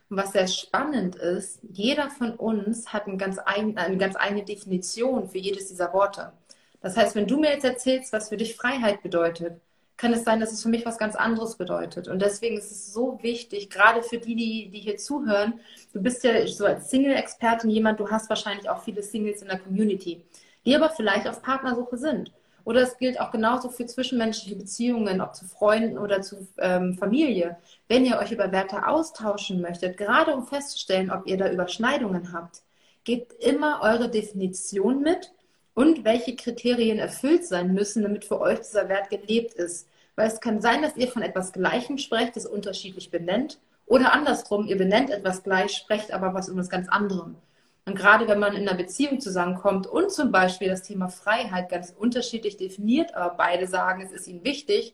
Und 0.10 0.18
was 0.18 0.32
sehr 0.32 0.48
spannend 0.48 1.15
ist, 1.15 1.60
jeder 1.72 2.10
von 2.10 2.32
uns 2.32 2.91
hat 2.94 3.08
eine 3.08 3.18
ganz, 3.18 3.38
ein, 3.39 3.77
eine 3.77 3.98
ganz 3.98 4.15
eigene 4.15 4.44
Definition 4.44 5.29
für 5.29 5.38
jedes 5.38 5.68
dieser 5.68 5.94
Worte. 5.94 6.34
Das 6.82 6.98
heißt, 6.98 7.15
wenn 7.15 7.27
du 7.27 7.38
mir 7.38 7.51
jetzt 7.51 7.65
erzählst, 7.65 8.13
was 8.13 8.29
für 8.29 8.38
dich 8.38 8.56
Freiheit 8.56 9.03
bedeutet, 9.03 9.62
kann 10.00 10.13
es 10.13 10.24
sein, 10.24 10.39
dass 10.39 10.53
es 10.53 10.63
für 10.63 10.70
mich 10.70 10.86
was 10.86 10.98
ganz 10.98 11.15
anderes 11.18 11.58
bedeutet. 11.58 12.08
Und 12.08 12.22
deswegen 12.22 12.58
ist 12.58 12.72
es 12.72 12.94
so 12.94 13.20
wichtig, 13.22 13.70
gerade 13.70 14.01
für 14.01 14.18
die, 14.18 14.34
die, 14.34 14.70
die 14.70 14.79
hier 14.79 14.96
zuhören, 14.96 15.60
du 15.91 16.01
bist 16.01 16.24
ja 16.24 16.48
so 16.48 16.65
als 16.65 16.89
Single-Expertin 16.89 17.70
jemand, 17.70 18.00
du 18.00 18.10
hast 18.10 18.29
wahrscheinlich 18.29 18.70
auch 18.70 18.82
viele 18.82 19.03
Singles 19.03 19.41
in 19.41 19.50
der 19.50 19.60
Community, 19.60 20.24
die 20.65 20.74
aber 20.74 20.89
vielleicht 20.89 21.27
auf 21.27 21.41
Partnersuche 21.41 21.98
sind. 21.98 22.32
Oder 22.63 22.84
es 22.84 22.98
gilt 22.98 23.20
auch 23.20 23.32
genauso 23.32 23.68
für 23.68 23.86
zwischenmenschliche 23.86 24.56
Beziehungen, 24.56 25.20
ob 25.20 25.36
zu 25.36 25.44
Freunden 25.46 25.98
oder 25.98 26.22
zu 26.22 26.48
ähm, 26.60 26.94
Familie. 26.94 27.58
Wenn 27.89 28.06
ihr 28.06 28.20
euch 28.20 28.32
über 28.32 28.53
Werte 28.53 28.88
austauschen 28.88 29.60
möchtet, 29.60 29.98
gerade 29.98 30.34
um 30.34 30.48
festzustellen, 30.48 31.12
ob 31.12 31.27
ihr 31.27 31.36
da 31.36 31.51
Überschneidungen 31.51 32.32
habt, 32.32 32.62
gebt 33.03 33.34
immer 33.44 33.82
eure 33.82 34.10
Definition 34.10 35.01
mit 35.01 35.34
und 35.79 36.03
welche 36.03 36.36
Kriterien 36.36 37.00
erfüllt 37.00 37.45
sein 37.45 37.74
müssen, 37.74 38.03
damit 38.03 38.25
für 38.25 38.41
euch 38.41 38.59
dieser 38.59 38.89
Wert 38.89 39.09
gelebt 39.09 39.53
ist. 39.53 39.88
Weil 40.17 40.27
es 40.27 40.41
kann 40.41 40.59
sein, 40.59 40.81
dass 40.81 40.98
ihr 40.98 41.07
von 41.07 41.21
etwas 41.21 41.53
Gleichem 41.53 41.98
sprecht, 41.98 42.36
das 42.36 42.45
unterschiedlich 42.45 43.12
benennt, 43.12 43.62
oder 43.86 44.12
andersrum, 44.12 44.67
ihr 44.67 44.77
benennt 44.77 45.09
etwas 45.09 45.41
gleich, 45.41 45.71
sprecht 45.71 46.12
aber 46.12 46.33
was 46.33 46.50
um 46.50 46.57
was 46.57 46.67
ganz 46.67 46.89
anderem. 46.89 47.38
Und 47.86 47.95
gerade 47.95 48.27
wenn 48.27 48.39
man 48.39 48.57
in 48.57 48.67
einer 48.67 48.77
Beziehung 48.77 49.21
zusammenkommt 49.21 49.88
und 49.88 50.12
zum 50.12 50.33
Beispiel 50.33 50.67
das 50.67 50.83
Thema 50.83 51.07
Freiheit 51.07 51.69
ganz 51.69 51.95
unterschiedlich 51.98 52.57
definiert, 52.57 53.15
aber 53.15 53.36
beide 53.38 53.65
sagen, 53.65 54.01
es 54.01 54.12
ist 54.12 54.27
ihnen 54.27 54.43
wichtig, 54.43 54.93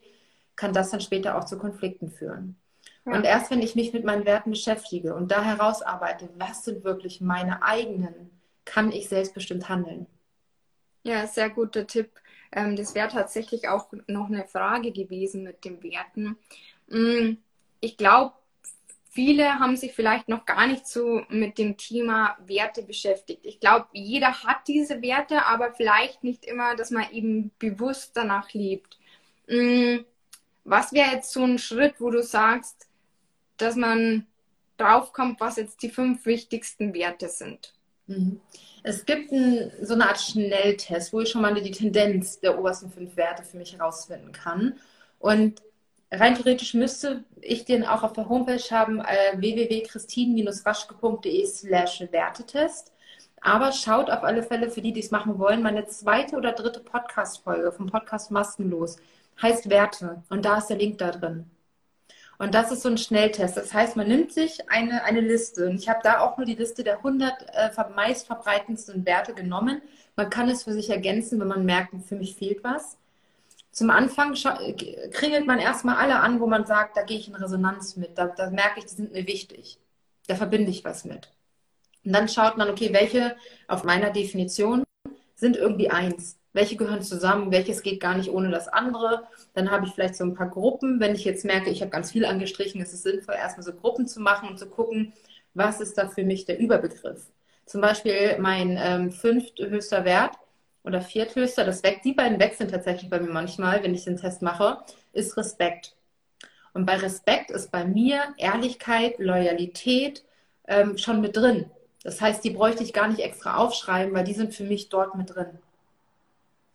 kann 0.54 0.72
das 0.72 0.92
dann 0.92 1.00
später 1.00 1.36
auch 1.36 1.46
zu 1.46 1.58
Konflikten 1.58 2.12
führen. 2.12 2.54
Ja. 3.04 3.14
Und 3.16 3.24
erst 3.24 3.50
wenn 3.50 3.60
ich 3.60 3.74
mich 3.74 3.92
mit 3.92 4.04
meinen 4.04 4.24
Werten 4.24 4.50
beschäftige 4.50 5.16
und 5.16 5.32
da 5.32 5.42
herausarbeite, 5.42 6.28
was 6.38 6.64
sind 6.64 6.84
wirklich 6.84 7.20
meine 7.20 7.64
eigenen, 7.64 8.30
kann 8.64 8.92
ich 8.92 9.08
selbstbestimmt 9.08 9.68
handeln. 9.68 10.06
Ja, 11.06 11.24
sehr 11.28 11.50
guter 11.50 11.86
Tipp. 11.86 12.10
Ähm, 12.50 12.74
das 12.74 12.96
wäre 12.96 13.06
tatsächlich 13.06 13.68
auch 13.68 13.86
noch 14.08 14.26
eine 14.26 14.44
Frage 14.44 14.90
gewesen 14.90 15.44
mit 15.44 15.64
den 15.64 15.80
Werten. 15.84 16.36
Mm, 16.88 17.36
ich 17.80 17.96
glaube, 17.96 18.34
viele 19.10 19.60
haben 19.60 19.76
sich 19.76 19.92
vielleicht 19.94 20.28
noch 20.28 20.44
gar 20.46 20.66
nicht 20.66 20.88
so 20.88 21.22
mit 21.28 21.58
dem 21.58 21.76
Thema 21.76 22.36
Werte 22.44 22.82
beschäftigt. 22.82 23.46
Ich 23.46 23.60
glaube, 23.60 23.86
jeder 23.92 24.42
hat 24.42 24.66
diese 24.66 25.00
Werte, 25.00 25.46
aber 25.46 25.72
vielleicht 25.74 26.24
nicht 26.24 26.44
immer, 26.44 26.74
dass 26.74 26.90
man 26.90 27.08
eben 27.12 27.52
bewusst 27.60 28.16
danach 28.16 28.52
lebt. 28.52 28.98
Mm, 29.46 29.98
was 30.64 30.92
wäre 30.92 31.12
jetzt 31.12 31.30
so 31.32 31.44
ein 31.44 31.58
Schritt, 31.60 32.00
wo 32.00 32.10
du 32.10 32.24
sagst, 32.24 32.88
dass 33.58 33.76
man 33.76 34.26
draufkommt, 34.76 35.38
was 35.38 35.54
jetzt 35.54 35.82
die 35.82 35.90
fünf 35.90 36.26
wichtigsten 36.26 36.94
Werte 36.94 37.28
sind? 37.28 37.74
Mhm. 38.08 38.40
Es 38.88 39.04
gibt 39.04 39.32
ein, 39.32 39.72
so 39.82 39.94
eine 39.94 40.08
Art 40.08 40.20
Schnelltest, 40.20 41.12
wo 41.12 41.20
ich 41.20 41.30
schon 41.30 41.42
mal 41.42 41.52
die 41.54 41.72
Tendenz 41.72 42.38
der 42.38 42.56
obersten 42.56 42.88
fünf 42.88 43.16
Werte 43.16 43.42
für 43.42 43.56
mich 43.56 43.72
herausfinden 43.72 44.30
kann. 44.30 44.78
Und 45.18 45.60
rein 46.12 46.36
theoretisch 46.36 46.72
müsste 46.72 47.24
ich 47.40 47.64
den 47.64 47.84
auch 47.84 48.04
auf 48.04 48.12
der 48.12 48.28
Homepage 48.28 48.62
haben, 48.70 49.00
äh, 49.00 49.40
www.christine-waschke.de 49.40 51.46
slash 51.46 52.04
Wertetest. 52.12 52.92
Aber 53.40 53.72
schaut 53.72 54.08
auf 54.08 54.22
alle 54.22 54.44
Fälle 54.44 54.70
für 54.70 54.82
die, 54.82 54.92
die 54.92 55.00
es 55.00 55.10
machen 55.10 55.40
wollen, 55.40 55.64
meine 55.64 55.86
zweite 55.86 56.36
oder 56.36 56.52
dritte 56.52 56.78
Podcast-Folge 56.78 57.72
vom 57.72 57.86
Podcast 57.86 58.30
Maskenlos 58.30 58.98
heißt 59.42 59.68
Werte. 59.68 60.22
Und 60.28 60.44
da 60.44 60.58
ist 60.58 60.68
der 60.68 60.78
Link 60.78 60.98
da 60.98 61.10
drin. 61.10 61.50
Und 62.38 62.54
das 62.54 62.70
ist 62.70 62.82
so 62.82 62.88
ein 62.88 62.98
Schnelltest. 62.98 63.56
Das 63.56 63.72
heißt, 63.72 63.96
man 63.96 64.08
nimmt 64.08 64.32
sich 64.32 64.68
eine, 64.68 65.04
eine 65.04 65.20
Liste. 65.20 65.68
Und 65.68 65.76
ich 65.76 65.88
habe 65.88 66.00
da 66.02 66.20
auch 66.20 66.36
nur 66.36 66.46
die 66.46 66.54
Liste 66.54 66.84
der 66.84 66.98
100 66.98 67.32
äh, 67.54 67.70
meist 67.94 68.26
verbreitendsten 68.26 69.06
Werte 69.06 69.32
genommen. 69.34 69.80
Man 70.16 70.30
kann 70.30 70.48
es 70.48 70.64
für 70.64 70.72
sich 70.72 70.90
ergänzen, 70.90 71.40
wenn 71.40 71.48
man 71.48 71.64
merkt, 71.64 71.94
für 72.06 72.16
mich 72.16 72.36
fehlt 72.36 72.62
was 72.62 72.96
zum 73.76 73.90
Anfang 73.90 74.32
kringelt 75.12 75.46
man 75.46 75.58
erstmal 75.58 75.96
alle 75.96 76.20
an, 76.20 76.40
wo 76.40 76.46
man 76.46 76.64
sagt, 76.64 76.96
da 76.96 77.02
gehe 77.02 77.18
ich 77.18 77.28
in 77.28 77.34
Resonanz 77.34 77.96
mit, 77.96 78.16
da, 78.16 78.28
da 78.28 78.48
merke 78.48 78.78
ich, 78.78 78.86
die 78.86 78.94
sind 78.94 79.12
mir 79.12 79.26
wichtig. 79.26 79.78
Da 80.28 80.34
verbinde 80.34 80.70
ich 80.70 80.82
was 80.82 81.04
mit. 81.04 81.30
Und 82.02 82.14
dann 82.14 82.26
schaut 82.26 82.56
man, 82.56 82.70
okay, 82.70 82.94
welche 82.94 83.36
auf 83.68 83.84
meiner 83.84 84.10
Definition 84.10 84.82
sind 85.34 85.58
irgendwie 85.58 85.90
eins. 85.90 86.38
Welche 86.56 86.76
gehören 86.76 87.02
zusammen? 87.02 87.52
Welches 87.52 87.82
geht 87.82 88.00
gar 88.00 88.16
nicht 88.16 88.30
ohne 88.30 88.50
das 88.50 88.66
andere? 88.66 89.24
Dann 89.52 89.70
habe 89.70 89.84
ich 89.84 89.92
vielleicht 89.92 90.16
so 90.16 90.24
ein 90.24 90.32
paar 90.32 90.48
Gruppen. 90.48 91.00
Wenn 91.00 91.14
ich 91.14 91.22
jetzt 91.22 91.44
merke, 91.44 91.68
ich 91.68 91.82
habe 91.82 91.90
ganz 91.90 92.12
viel 92.12 92.24
angestrichen, 92.24 92.80
ist 92.80 92.94
es 92.94 93.02
sinnvoll, 93.02 93.34
erstmal 93.34 93.62
so 93.62 93.74
Gruppen 93.74 94.06
zu 94.06 94.20
machen 94.20 94.48
und 94.48 94.58
zu 94.58 94.66
gucken, 94.66 95.12
was 95.52 95.82
ist 95.82 95.98
da 95.98 96.08
für 96.08 96.24
mich 96.24 96.46
der 96.46 96.58
Überbegriff. 96.58 97.26
Zum 97.66 97.82
Beispiel 97.82 98.38
mein 98.38 98.78
ähm, 98.80 99.12
fünfthöchster 99.12 100.06
Wert 100.06 100.32
oder 100.82 101.02
vierthöchster, 101.02 101.62
das 101.64 101.82
weg, 101.82 102.00
die 102.02 102.14
beiden 102.14 102.40
wechseln 102.40 102.70
tatsächlich 102.70 103.10
bei 103.10 103.20
mir 103.20 103.30
manchmal, 103.30 103.82
wenn 103.82 103.94
ich 103.94 104.04
den 104.04 104.16
Test 104.16 104.40
mache, 104.40 104.78
ist 105.12 105.36
Respekt. 105.36 105.94
Und 106.72 106.86
bei 106.86 106.96
Respekt 106.96 107.50
ist 107.50 107.70
bei 107.70 107.84
mir 107.84 108.34
Ehrlichkeit, 108.38 109.18
Loyalität 109.18 110.24
ähm, 110.66 110.96
schon 110.96 111.20
mit 111.20 111.36
drin. 111.36 111.70
Das 112.02 112.22
heißt, 112.22 112.42
die 112.44 112.50
bräuchte 112.50 112.82
ich 112.82 112.94
gar 112.94 113.08
nicht 113.08 113.20
extra 113.20 113.58
aufschreiben, 113.58 114.14
weil 114.14 114.24
die 114.24 114.32
sind 114.32 114.54
für 114.54 114.64
mich 114.64 114.88
dort 114.88 115.16
mit 115.16 115.34
drin. 115.34 115.58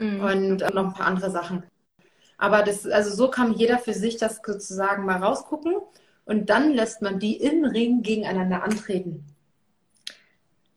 Mhm. 0.02 0.20
Und 0.20 0.62
äh, 0.64 0.74
noch 0.74 0.88
ein 0.88 0.94
paar 0.94 1.08
andere 1.08 1.30
Sachen. 1.32 1.64
Aber 2.38 2.64
das, 2.64 2.88
also 2.88 3.16
so 3.16 3.30
kann 3.30 3.54
jeder 3.54 3.78
für 3.78 3.94
sich 3.94 4.18
das 4.18 4.42
sozusagen 4.44 5.06
mal 5.06 5.22
rausgucken 5.24 5.76
und 6.26 6.50
dann 6.50 6.74
lässt 6.74 7.04
man 7.04 7.20
die 7.20 7.38
im 7.38 7.64
Ring 7.64 8.02
gegeneinander 8.02 8.64
antreten. 8.64 9.24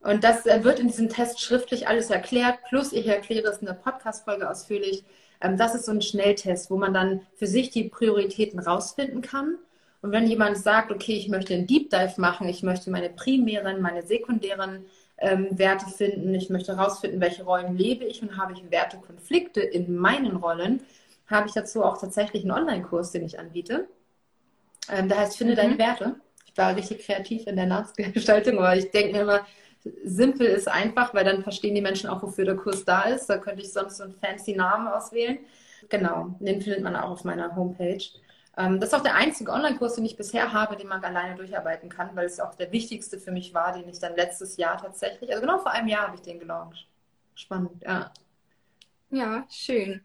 Und 0.00 0.24
das 0.24 0.44
äh, 0.44 0.62
wird 0.62 0.78
in 0.78 0.88
diesem 0.88 1.08
Test 1.08 1.40
schriftlich 1.40 1.88
alles 1.88 2.10
erklärt, 2.10 2.58
plus 2.68 2.92
ich 2.92 3.06
erkläre 3.06 3.48
es 3.48 3.58
in 3.58 3.66
der 3.66 3.72
Podcast-Folge 3.72 4.48
ausführlich. 4.48 5.04
Ähm, 5.40 5.56
das 5.56 5.74
ist 5.74 5.86
so 5.86 5.92
ein 5.92 6.02
Schnelltest, 6.02 6.70
wo 6.70 6.76
man 6.76 6.92
dann 6.92 7.22
für 7.36 7.46
sich 7.46 7.70
die 7.70 7.84
Prioritäten 7.84 8.60
rausfinden 8.60 9.22
kann. 9.22 9.56
Und 10.02 10.12
wenn 10.12 10.26
jemand 10.26 10.58
sagt, 10.58 10.92
okay, 10.92 11.14
ich 11.14 11.30
möchte 11.30 11.54
einen 11.54 11.66
Deep 11.66 11.88
Dive 11.88 12.20
machen, 12.20 12.46
ich 12.46 12.62
möchte 12.62 12.90
meine 12.90 13.08
primären, 13.08 13.80
meine 13.80 14.02
sekundären 14.02 14.84
ähm, 15.18 15.48
Werte 15.58 15.86
finden, 15.86 16.34
ich 16.34 16.50
möchte 16.50 16.76
herausfinden, 16.76 17.20
welche 17.20 17.44
Rollen 17.44 17.76
lebe 17.76 18.04
ich 18.04 18.22
und 18.22 18.36
habe 18.36 18.52
ich 18.52 18.70
Wertekonflikte 18.70 19.60
in 19.60 19.96
meinen 19.96 20.36
Rollen, 20.36 20.80
habe 21.26 21.48
ich 21.48 21.54
dazu 21.54 21.82
auch 21.82 21.98
tatsächlich 21.98 22.42
einen 22.42 22.52
Online-Kurs, 22.52 23.12
den 23.12 23.24
ich 23.24 23.38
anbiete. 23.38 23.88
Ähm, 24.90 25.08
der 25.08 25.18
heißt 25.18 25.36
Finde 25.36 25.54
mhm. 25.54 25.56
deine 25.56 25.78
Werte. 25.78 26.16
Ich 26.46 26.56
war 26.56 26.76
richtig 26.76 27.04
kreativ 27.04 27.46
in 27.46 27.56
der 27.56 27.66
Nachgestaltung, 27.66 28.58
aber 28.58 28.76
ich 28.76 28.90
denke 28.90 29.12
mir 29.12 29.22
immer, 29.22 29.46
simpel 30.04 30.46
ist 30.46 30.68
einfach, 30.68 31.14
weil 31.14 31.24
dann 31.24 31.42
verstehen 31.42 31.74
die 31.74 31.80
Menschen 31.80 32.08
auch, 32.08 32.22
wofür 32.22 32.44
der 32.44 32.56
Kurs 32.56 32.84
da 32.84 33.02
ist. 33.02 33.26
Da 33.26 33.38
könnte 33.38 33.62
ich 33.62 33.72
sonst 33.72 33.98
so 33.98 34.04
einen 34.04 34.14
fancy 34.14 34.54
Namen 34.54 34.88
auswählen. 34.88 35.38
Genau, 35.88 36.34
den 36.40 36.62
findet 36.62 36.82
man 36.82 36.96
auch 36.96 37.10
auf 37.10 37.24
meiner 37.24 37.54
Homepage. 37.54 38.02
Ähm, 38.56 38.80
das 38.80 38.90
ist 38.90 38.94
auch 38.94 39.02
der 39.02 39.16
einzige 39.16 39.52
Online-Kurs, 39.52 39.96
den 39.96 40.04
ich 40.04 40.16
bisher 40.16 40.52
habe, 40.52 40.76
den 40.76 40.88
man 40.88 41.02
alleine 41.04 41.36
durcharbeiten 41.36 41.88
kann, 41.88 42.14
weil 42.14 42.26
es 42.26 42.40
auch 42.40 42.54
der 42.54 42.72
wichtigste 42.72 43.18
für 43.18 43.32
mich 43.32 43.54
war, 43.54 43.72
den 43.72 43.88
ich 43.88 43.98
dann 43.98 44.16
letztes 44.16 44.56
Jahr 44.56 44.78
tatsächlich, 44.80 45.30
also 45.30 45.40
genau 45.42 45.58
vor 45.58 45.72
einem 45.72 45.88
Jahr 45.88 46.06
habe 46.08 46.16
ich 46.16 46.22
den 46.22 46.38
gelauncht. 46.38 46.86
Spannend, 47.34 47.82
ja. 47.82 48.12
Ja, 49.10 49.46
schön. 49.50 50.04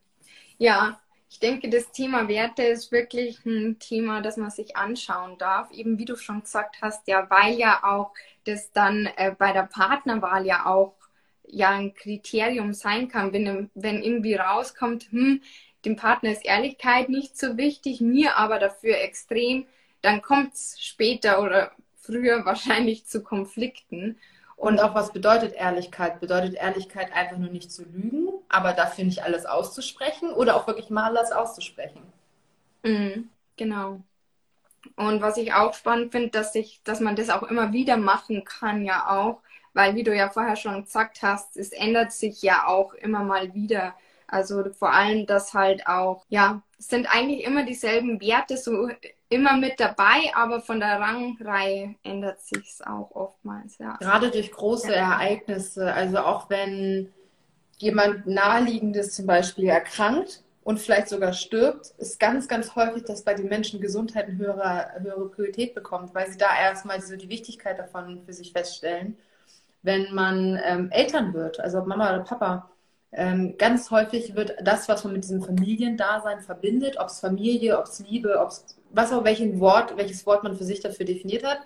Ja, 0.58 1.00
ich 1.30 1.40
denke, 1.40 1.70
das 1.70 1.92
Thema 1.92 2.28
Werte 2.28 2.64
ist 2.64 2.92
wirklich 2.92 3.46
ein 3.46 3.78
Thema, 3.80 4.22
das 4.22 4.38
man 4.38 4.50
sich 4.50 4.76
anschauen 4.76 5.38
darf. 5.38 5.72
Eben 5.72 6.00
wie 6.00 6.06
du 6.06 6.16
schon 6.16 6.42
gesagt 6.42 6.78
hast, 6.82 7.08
ja, 7.08 7.30
weil 7.30 7.54
ja 7.56 7.84
auch 7.84 8.14
das 8.46 8.72
dann 8.72 9.08
äh, 9.16 9.36
bei 9.38 9.54
der 9.54 9.64
Partnerwahl 9.64 10.46
ja 10.46 10.66
auch 10.66 10.96
ja 11.52 11.70
ein 11.70 11.94
Kriterium 11.94 12.74
sein 12.74 13.08
kann, 13.08 13.34
wenn, 13.34 13.70
wenn 13.74 14.04
irgendwie 14.04 14.36
rauskommt, 14.36 15.12
hm, 15.12 15.42
dem 15.86 15.96
Partner 15.96 16.32
ist 16.32 16.46
Ehrlichkeit 16.46 17.10
nicht 17.10 17.38
so 17.38 17.58
wichtig, 17.58 18.02
mir 18.02 18.38
aber 18.38 18.60
dafür 18.60 18.98
extrem, 18.98 19.66
dann 20.02 20.22
kommt 20.22 20.54
es 20.54 20.80
später 20.80 21.42
oder 21.42 21.72
früher 22.02 22.46
wahrscheinlich 22.46 23.06
zu 23.06 23.24
Konflikten. 23.24 24.18
Und 24.56 24.82
auch 24.82 24.94
was 24.94 25.14
bedeutet 25.14 25.54
Ehrlichkeit? 25.54 26.20
Bedeutet 26.20 26.56
Ehrlichkeit 26.56 27.14
einfach 27.14 27.38
nur 27.38 27.50
nicht 27.50 27.72
zu 27.72 27.84
lügen, 27.84 28.28
aber 28.50 28.74
dafür 28.74 29.06
nicht 29.06 29.24
alles 29.24 29.46
auszusprechen 29.46 30.34
oder 30.34 30.58
auch 30.58 30.68
wirklich 30.68 30.90
mal 30.90 31.16
alles 31.16 31.32
auszusprechen? 31.32 32.02
Mhm, 32.84 33.30
genau. 33.56 34.02
Und 34.98 35.22
was 35.22 35.38
ich 35.38 35.54
auch 35.54 35.74
spannend 35.74 36.12
finde, 36.12 36.30
dass 36.30 36.56
ich, 36.56 36.82
dass 36.84 37.00
man 37.00 37.16
das 37.16 37.30
auch 37.30 37.44
immer 37.44 37.72
wieder 37.72 37.96
machen 37.96 38.44
kann, 38.44 38.84
ja 38.84 39.10
auch, 39.10 39.42
weil 39.80 39.96
wie 39.96 40.04
du 40.04 40.14
ja 40.14 40.30
vorher 40.30 40.58
schon 40.58 40.84
gesagt 40.84 41.20
hast, 41.22 41.56
es 41.56 41.72
ändert 41.72 42.12
sich 42.12 42.42
ja 42.42 42.68
auch 42.68 42.94
immer 42.96 43.24
mal 43.24 43.54
wieder. 43.54 43.96
Also 44.28 44.62
vor 44.74 44.94
allem, 44.94 45.26
dass 45.26 45.54
halt 45.54 45.88
auch, 45.88 46.26
ja, 46.28 46.62
es 46.78 46.90
sind 46.90 47.08
eigentlich 47.08 47.46
immer 47.46 47.64
dieselben 47.64 48.20
Werte, 48.20 48.58
so 48.58 48.90
immer 49.30 49.56
mit 49.56 49.80
dabei, 49.80 50.34
aber 50.36 50.60
von 50.60 50.82
der 50.82 51.00
Rangreihe 51.00 51.96
ändert 52.04 52.42
sich 52.42 52.62
es 52.62 52.82
auch 52.82 53.12
oftmals, 53.12 53.78
ja. 53.78 53.96
Gerade 54.02 54.30
durch 54.30 54.52
große 54.52 54.92
ja. 54.92 55.14
Ereignisse, 55.14 55.94
also 55.94 56.18
auch 56.20 56.50
wenn 56.50 57.14
jemand 57.78 58.28
Naheliegendes 58.28 59.14
zum 59.14 59.28
Beispiel 59.28 59.70
erkrankt 59.70 60.44
und 60.62 60.82
vielleicht 60.82 61.08
sogar 61.08 61.32
stirbt, 61.32 61.94
ist 62.00 62.20
ganz, 62.20 62.50
ganz 62.50 62.76
häufig, 62.76 63.06
dass 63.06 63.24
bei 63.24 63.34
den 63.34 63.48
Menschen 63.48 63.80
Gesundheit 63.80 64.26
eine 64.26 64.38
höhere, 64.38 64.92
höhere 65.00 65.30
Priorität 65.30 65.74
bekommt, 65.74 66.14
weil 66.14 66.30
sie 66.30 66.38
da 66.38 66.50
erstmal 66.60 67.02
so 67.02 67.16
die 67.16 67.30
Wichtigkeit 67.30 67.80
davon 67.80 68.24
für 68.26 68.34
sich 68.34 68.52
feststellen. 68.52 69.18
Wenn 69.82 70.14
man 70.14 70.60
ähm, 70.64 70.92
Eltern 70.92 71.34
wird, 71.34 71.60
also 71.60 71.80
ob 71.80 71.88
Mama 71.88 72.10
oder 72.10 72.24
Papa, 72.24 72.70
ähm, 73.12 73.56
ganz 73.58 73.90
häufig 73.92 74.36
wird 74.36 74.56
das, 74.62 74.88
was 74.88 75.04
man 75.04 75.14
mit 75.14 75.24
diesem 75.24 75.42
Familiendasein 75.42 76.42
verbindet, 76.42 76.98
ob 77.00 77.08
es 77.08 77.20
Familie, 77.20 77.80
ob 77.80 77.86
es 77.86 78.00
Liebe, 78.00 78.40
ob 78.40 78.50
es 78.50 78.78
was 78.92 79.12
auch 79.12 79.24
welchen 79.24 79.60
Wort, 79.60 79.98
welches 79.98 80.26
Wort 80.26 80.44
man 80.44 80.56
für 80.56 80.64
sich 80.64 80.80
dafür 80.80 81.06
definiert 81.06 81.44
hat, 81.44 81.60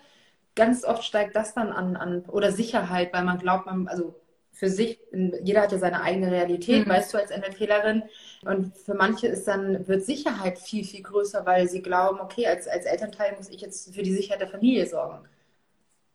ganz 0.55 0.86
oft 0.86 1.03
steigt 1.03 1.36
das 1.36 1.53
dann 1.53 1.72
an, 1.72 1.96
an 1.96 2.25
oder 2.27 2.51
Sicherheit, 2.51 3.13
weil 3.13 3.24
man 3.24 3.39
glaubt, 3.39 3.65
man, 3.65 3.88
also 3.88 4.15
für 4.51 4.70
sich, 4.70 5.00
jeder 5.12 5.63
hat 5.63 5.72
ja 5.72 5.79
seine 5.79 6.01
eigene 6.01 6.32
Realität, 6.32 6.86
mhm. 6.86 6.91
weißt 6.91 7.13
du, 7.13 7.17
als 7.17 7.32
NLPlerin. 7.32 8.03
Und 8.46 8.77
für 8.77 8.93
manche 8.93 9.27
ist 9.27 9.48
dann, 9.48 9.88
wird 9.88 10.05
Sicherheit 10.05 10.60
viel, 10.60 10.86
viel 10.86 11.01
größer, 11.01 11.46
weil 11.46 11.67
sie 11.67 11.82
glauben, 11.82 12.20
okay, 12.20 12.46
als, 12.46 12.67
als 12.67 12.86
Elternteil 12.86 13.36
muss 13.36 13.50
ich 13.50 13.62
jetzt 13.62 13.93
für 13.93 14.03
die 14.03 14.13
Sicherheit 14.13 14.41
der 14.41 14.48
Familie 14.48 14.86
sorgen. 14.86 15.27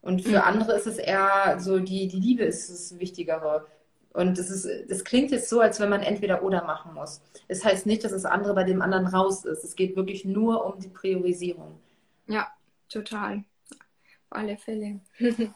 Und 0.01 0.23
für 0.23 0.39
mhm. 0.39 0.45
andere 0.45 0.73
ist 0.73 0.87
es 0.87 0.99
eher 0.99 1.57
so, 1.59 1.79
die, 1.81 2.09
die 2.09 2.21
Liebe 2.21 2.45
ist 2.45 2.71
das 2.71 2.99
Wichtigere. 2.99 3.67
Und 4.13 4.39
es 4.39 4.51
ist, 4.51 4.91
das 4.91 5.05
klingt 5.05 5.31
jetzt 5.31 5.49
so, 5.49 5.61
als 5.61 5.81
wenn 5.81 5.91
man 5.91 6.03
entweder 6.03 6.43
oder 6.43 6.65
machen 6.65 6.95
muss. 6.95 7.21
Es 7.47 7.65
heißt 7.65 7.87
nicht, 7.87 8.05
dass 8.05 8.13
das 8.13 8.25
andere 8.25 8.55
bei 8.55 8.65
dem 8.65 8.83
anderen 8.83 9.07
raus 9.07 9.45
ist. 9.45 9.65
Es 9.65 9.77
geht 9.77 9.97
wirklich 9.97 10.25
nur 10.25 10.65
um 10.65 10.81
die 10.81 10.89
Priorisierung. 10.89 11.79
Ja, 12.27 12.49
total. 12.89 13.45
Auf 13.71 14.39
alle 14.39 14.57
Fälle. 14.57 15.01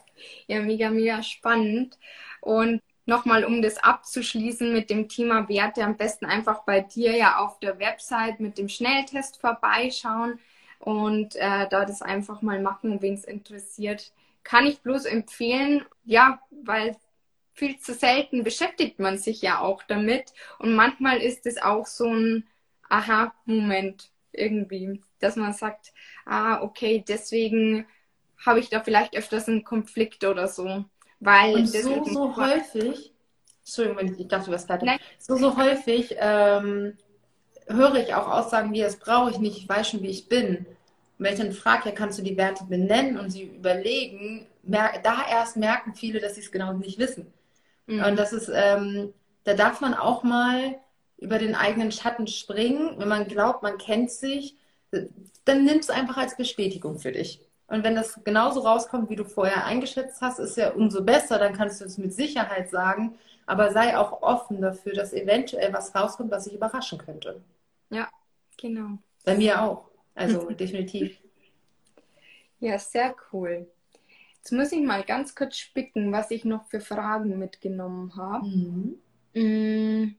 ja, 0.47 0.61
mega, 0.61 0.91
mega 0.91 1.23
spannend. 1.23 1.99
Und 2.41 2.83
nochmal, 3.07 3.45
um 3.45 3.63
das 3.63 3.79
abzuschließen 3.79 4.73
mit 4.73 4.91
dem 4.91 5.09
Thema 5.09 5.49
Werte, 5.49 5.85
am 5.85 5.97
besten 5.97 6.27
einfach 6.27 6.65
bei 6.65 6.81
dir 6.81 7.17
ja 7.17 7.39
auf 7.39 7.59
der 7.61 7.79
Website 7.79 8.41
mit 8.41 8.59
dem 8.59 8.69
Schnelltest 8.69 9.41
vorbeischauen 9.41 10.39
und 10.79 11.37
äh, 11.37 11.69
da 11.69 11.85
das 11.85 12.03
einfach 12.03 12.43
mal 12.43 12.61
machen, 12.61 13.01
wen 13.03 13.15
es 13.15 13.25
interessiert. 13.25 14.13
Kann 14.45 14.67
ich 14.67 14.81
bloß 14.81 15.05
empfehlen, 15.05 15.85
ja, 16.05 16.41
weil 16.51 16.97
viel 17.55 17.79
zu 17.79 17.95
selten 17.95 18.45
beschäftigt 18.45 18.99
man 18.99 19.19
sich 19.19 19.43
ja 19.43 19.61
auch 19.61 19.83
damit. 19.83 20.33
Und 20.59 20.75
manchmal 20.75 21.21
ist 21.21 21.47
es 21.47 21.61
auch 21.61 21.87
so 21.87 22.13
ein 22.13 22.47
Aha-Moment 22.89 24.11
irgendwie, 24.33 25.03
dass 25.21 25.37
man 25.37 25.53
sagt, 25.53 25.93
ah, 26.25 26.63
okay, 26.63 27.05
deswegen 27.07 27.87
habe 28.45 28.61
ich 28.61 28.71
da 28.71 28.81
vielleicht 28.81 29.17
öfters 29.17 29.49
einen 29.49 29.65
Konflikt 29.65 30.25
oder 30.25 30.49
so. 30.49 30.85
Weil 31.21 31.55
Und 31.55 31.67
so, 31.69 32.05
so 32.05 32.37
häufig, 32.37 33.13
Entschuldigung, 33.61 34.19
ich 34.19 34.29
dachte, 34.29 34.47
du 34.47 34.53
warst 34.53 34.67
fertig. 34.67 34.87
Nein. 34.87 34.99
So, 35.19 35.37
so 35.37 35.57
häufig 35.57 36.17
ähm, 36.19 36.97
höre 37.69 37.97
ich 37.97 38.15
auch 38.15 38.29
Aussagen 38.29 38.73
wie, 38.73 38.81
das 38.81 38.97
brauche 38.97 39.31
ich 39.31 39.39
nicht, 39.39 39.59
ich 39.59 39.69
weiß 39.69 39.91
schon, 39.91 40.03
wie 40.03 40.11
ich 40.11 40.29
bin. 40.29 40.67
Und 41.23 41.29
wenn 41.29 41.35
ich 41.35 41.41
dann 41.41 41.53
frage, 41.53 41.89
ja, 41.89 41.95
kannst 41.95 42.19
du 42.19 42.23
die 42.23 42.37
Werte 42.37 42.65
benennen 42.65 43.17
und 43.17 43.31
sie 43.31 43.45
überlegen, 43.45 44.45
da 44.65 44.91
erst 45.31 45.57
merken 45.57 45.95
viele, 45.95 46.19
dass 46.19 46.35
sie 46.35 46.41
es 46.41 46.51
genau 46.51 46.73
nicht 46.73 46.99
wissen. 46.99 47.33
Mhm. 47.87 48.03
Und 48.03 48.19
das 48.19 48.33
ist, 48.33 48.51
ähm, 48.53 49.15
da 49.45 49.55
darf 49.55 49.81
man 49.81 49.95
auch 49.95 50.25
mal 50.25 50.81
über 51.19 51.39
den 51.39 51.55
eigenen 51.55 51.93
Schatten 51.93 52.27
springen. 52.27 52.99
Wenn 52.99 53.07
man 53.07 53.29
glaubt, 53.29 53.63
man 53.63 53.79
kennt 53.79 54.11
sich, 54.11 54.57
dann 55.45 55.65
nimm 55.65 55.79
es 55.79 55.91
einfach 55.91 56.17
als 56.17 56.37
Bestätigung 56.37 56.99
für 56.99 57.13
dich. 57.13 57.41
Und 57.69 57.85
wenn 57.85 57.95
das 57.95 58.19
genauso 58.25 58.63
rauskommt, 58.63 59.09
wie 59.09 59.15
du 59.15 59.25
vorher 59.25 59.65
eingeschätzt 59.65 60.23
hast, 60.23 60.41
ist 60.41 60.57
ja 60.57 60.73
umso 60.73 61.05
besser. 61.05 61.39
Dann 61.39 61.53
kannst 61.53 61.81
du 61.81 61.85
es 61.85 61.99
mit 61.99 62.13
Sicherheit 62.13 62.69
sagen. 62.69 63.15
Aber 63.47 63.71
sei 63.71 63.97
auch 63.97 64.23
offen 64.23 64.61
dafür, 64.61 64.95
dass 64.95 65.13
eventuell 65.13 65.73
was 65.73 65.95
rauskommt, 65.95 66.33
was 66.33 66.47
dich 66.47 66.55
überraschen 66.55 66.99
könnte. 66.99 67.41
Ja, 67.91 68.09
genau. 68.57 68.99
Bei 69.25 69.37
mir 69.37 69.63
auch. 69.63 69.92
Also 70.15 70.51
definitiv. 70.51 71.19
Ja, 72.61 72.79
sehr 72.79 73.15
cool. 73.33 73.67
Jetzt 74.37 74.53
muss 74.53 74.73
ich 74.73 74.81
mal 74.81 75.05
ganz 75.05 75.35
kurz 75.35 75.57
spicken, 75.57 76.13
was 76.13 76.31
ich 76.31 76.45
noch 76.45 76.67
für 76.67 76.81
Fragen 76.81 77.39
mitgenommen 77.39 78.17
habe. 78.17 78.47
Mhm. 78.47 78.99
Mm. 79.35 80.17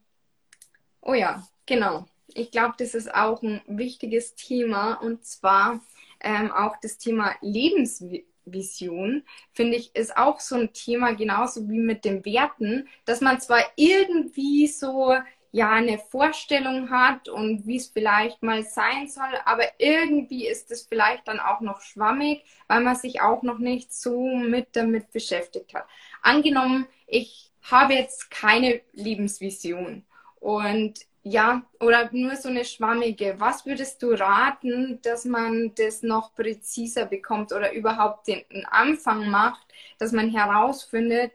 Oh 1.01 1.13
ja, 1.13 1.45
genau. 1.65 2.05
Ich 2.27 2.51
glaube, 2.51 2.75
das 2.77 2.95
ist 2.95 3.13
auch 3.13 3.41
ein 3.43 3.61
wichtiges 3.67 4.35
Thema 4.35 4.95
und 4.95 5.25
zwar 5.25 5.81
ähm, 6.21 6.51
auch 6.51 6.77
das 6.81 6.97
Thema 6.97 7.35
Lebensvision, 7.41 9.23
finde 9.51 9.75
ich, 9.75 9.93
ist 9.95 10.15
auch 10.15 10.39
so 10.39 10.55
ein 10.55 10.73
Thema, 10.73 11.13
genauso 11.13 11.69
wie 11.69 11.79
mit 11.79 12.05
den 12.05 12.23
Werten, 12.25 12.87
dass 13.05 13.21
man 13.21 13.41
zwar 13.41 13.61
irgendwie 13.75 14.67
so 14.67 15.13
ja 15.53 15.69
eine 15.69 15.99
Vorstellung 15.99 16.89
hat 16.89 17.29
und 17.29 17.67
wie 17.67 17.77
es 17.77 17.87
vielleicht 17.87 18.41
mal 18.41 18.63
sein 18.63 19.07
soll, 19.07 19.33
aber 19.45 19.63
irgendwie 19.77 20.47
ist 20.47 20.71
es 20.71 20.87
vielleicht 20.87 21.27
dann 21.27 21.39
auch 21.39 21.61
noch 21.61 21.79
schwammig, 21.81 22.43
weil 22.67 22.81
man 22.81 22.95
sich 22.95 23.21
auch 23.21 23.43
noch 23.43 23.59
nicht 23.59 23.93
so 23.93 24.35
mit 24.35 24.75
damit 24.75 25.11
beschäftigt 25.11 25.75
hat. 25.75 25.85
Angenommen, 26.23 26.87
ich 27.05 27.51
habe 27.61 27.93
jetzt 27.93 28.31
keine 28.31 28.81
Lebensvision 28.93 30.03
und 30.39 31.01
ja, 31.21 31.61
oder 31.79 32.09
nur 32.11 32.35
so 32.35 32.49
eine 32.49 32.65
schwammige. 32.65 33.35
Was 33.37 33.65
würdest 33.65 34.01
du 34.01 34.11
raten, 34.11 34.99
dass 35.03 35.23
man 35.23 35.71
das 35.75 36.01
noch 36.01 36.33
präziser 36.33 37.05
bekommt 37.05 37.53
oder 37.53 37.73
überhaupt 37.73 38.27
den 38.27 38.43
Anfang 38.65 39.29
macht, 39.29 39.65
dass 39.99 40.11
man 40.11 40.31
herausfindet, 40.31 41.31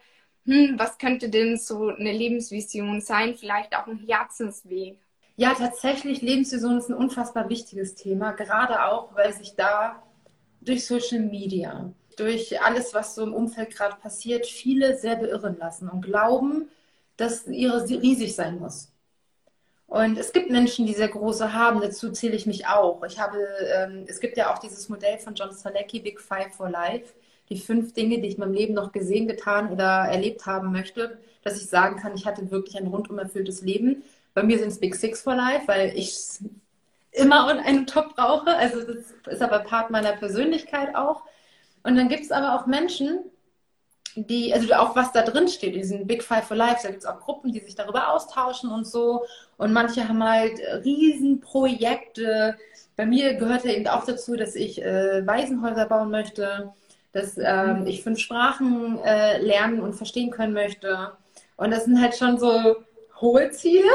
hm, 0.49 0.79
was 0.79 0.97
könnte 0.97 1.29
denn 1.29 1.59
so 1.59 1.89
eine 1.89 2.11
Lebensvision 2.11 3.03
sein? 3.03 3.37
Vielleicht 3.37 3.77
auch 3.77 3.87
ein 3.87 3.99
Herzensweg. 3.99 4.99
Ja, 5.37 5.53
tatsächlich, 5.53 6.23
Lebensvision 6.23 6.79
ist 6.79 6.89
ein 6.89 6.95
unfassbar 6.95 7.51
wichtiges 7.51 7.95
Thema, 7.95 8.33
gerade 8.33 8.83
auch, 8.87 9.15
weil 9.15 9.35
sich 9.35 9.55
da 9.57 10.03
durch 10.63 10.87
Social 10.87 11.21
Media, 11.21 11.93
durch 12.17 12.61
alles, 12.63 12.95
was 12.95 13.15
so 13.15 13.25
im 13.25 13.35
Umfeld 13.35 13.77
gerade 13.77 13.97
passiert, 13.97 14.47
viele 14.47 14.97
sehr 14.97 15.17
beirren 15.17 15.59
lassen 15.59 15.89
und 15.91 16.01
glauben, 16.01 16.71
dass 17.19 17.47
ihre 17.47 17.87
riesig 17.87 18.35
sein 18.35 18.59
muss. 18.59 18.91
Und 19.87 20.17
es 20.19 20.33
gibt 20.33 20.51
Menschen, 20.51 20.87
die 20.87 20.95
sehr 20.95 21.09
große 21.09 21.53
haben, 21.53 21.81
dazu 21.83 22.11
zähle 22.11 22.37
ich 22.37 22.47
mich 22.47 22.67
auch. 22.67 23.03
Ich 23.05 23.21
habe, 23.21 23.39
ähm, 23.75 24.07
es 24.09 24.19
gibt 24.21 24.39
ja 24.39 24.53
auch 24.53 24.59
dieses 24.59 24.89
Modell 24.89 25.19
von 25.19 25.35
John 25.35 25.53
Salecki, 25.53 26.01
Big 26.01 26.21
Five 26.21 26.55
for 26.55 26.71
Life 26.71 27.15
die 27.49 27.59
fünf 27.59 27.95
Dinge, 27.95 28.21
die 28.21 28.29
ich 28.29 28.35
in 28.35 28.41
meinem 28.41 28.55
Leben 28.55 28.75
noch 28.75 28.93
gesehen, 28.93 29.27
getan 29.27 29.71
oder 29.73 30.07
erlebt 30.09 30.47
haben 30.47 30.73
möchte, 30.73 31.19
dass 31.43 31.61
ich 31.61 31.69
sagen 31.69 31.97
kann, 31.97 32.15
ich 32.15 32.27
hatte 32.27 32.51
wirklich 32.51 32.77
ein 32.77 32.87
rundum 32.87 33.19
erfülltes 33.19 33.63
Leben. 33.63 34.03
Bei 34.35 34.43
mir 34.43 34.59
sind 34.59 34.69
es 34.69 34.81
Big 34.81 34.95
Six 34.95 35.23
for 35.23 35.35
Life, 35.35 35.67
weil 35.67 35.93
ich 35.97 36.39
immer 37.13 37.49
einen 37.49 37.87
Top 37.87 38.15
brauche. 38.15 38.55
Also 38.57 38.83
das 38.83 39.15
ist 39.27 39.43
aber 39.43 39.61
Part 39.61 39.91
meiner 39.91 40.13
Persönlichkeit 40.13 40.95
auch. 40.95 41.23
Und 41.83 41.97
dann 41.97 42.09
gibt 42.09 42.25
es 42.25 42.31
aber 42.31 42.55
auch 42.55 42.67
Menschen, 42.67 43.21
die, 44.15 44.53
also 44.53 44.73
auch 44.75 44.97
was 44.97 45.13
da 45.13 45.23
drin 45.23 45.49
steht, 45.49 45.75
diesen 45.75 46.07
Big 46.07 46.23
Five 46.23 46.45
for 46.45 46.57
Life, 46.57 46.81
da 46.83 46.91
gibt 46.91 47.03
es 47.03 47.09
auch 47.09 47.21
Gruppen, 47.21 47.53
die 47.53 47.61
sich 47.61 47.75
darüber 47.75 48.13
austauschen 48.13 48.71
und 48.71 48.87
so. 48.87 49.25
Und 49.57 49.73
manche 49.73 50.09
haben 50.09 50.23
halt 50.23 50.59
Riesenprojekte. 50.85 52.59
Bei 52.97 53.07
mir 53.07 53.35
gehört 53.35 53.65
ja 53.65 53.73
eben 53.73 53.87
auch 53.87 54.05
dazu, 54.05 54.37
dass 54.37 54.55
ich 54.55 54.83
äh, 54.83 55.27
Waisenhäuser 55.27 55.87
bauen 55.87 56.11
möchte 56.11 56.73
dass 57.13 57.39
ähm, 57.39 57.87
ich 57.87 58.03
fünf 58.03 58.19
Sprachen 58.19 58.99
äh, 59.05 59.39
lernen 59.39 59.81
und 59.81 59.95
verstehen 59.95 60.31
können 60.31 60.53
möchte. 60.53 61.13
Und 61.57 61.71
das 61.71 61.85
sind 61.85 62.01
halt 62.01 62.17
schon 62.17 62.39
so 62.39 62.77
hohe 63.21 63.51
Ziele. 63.51 63.89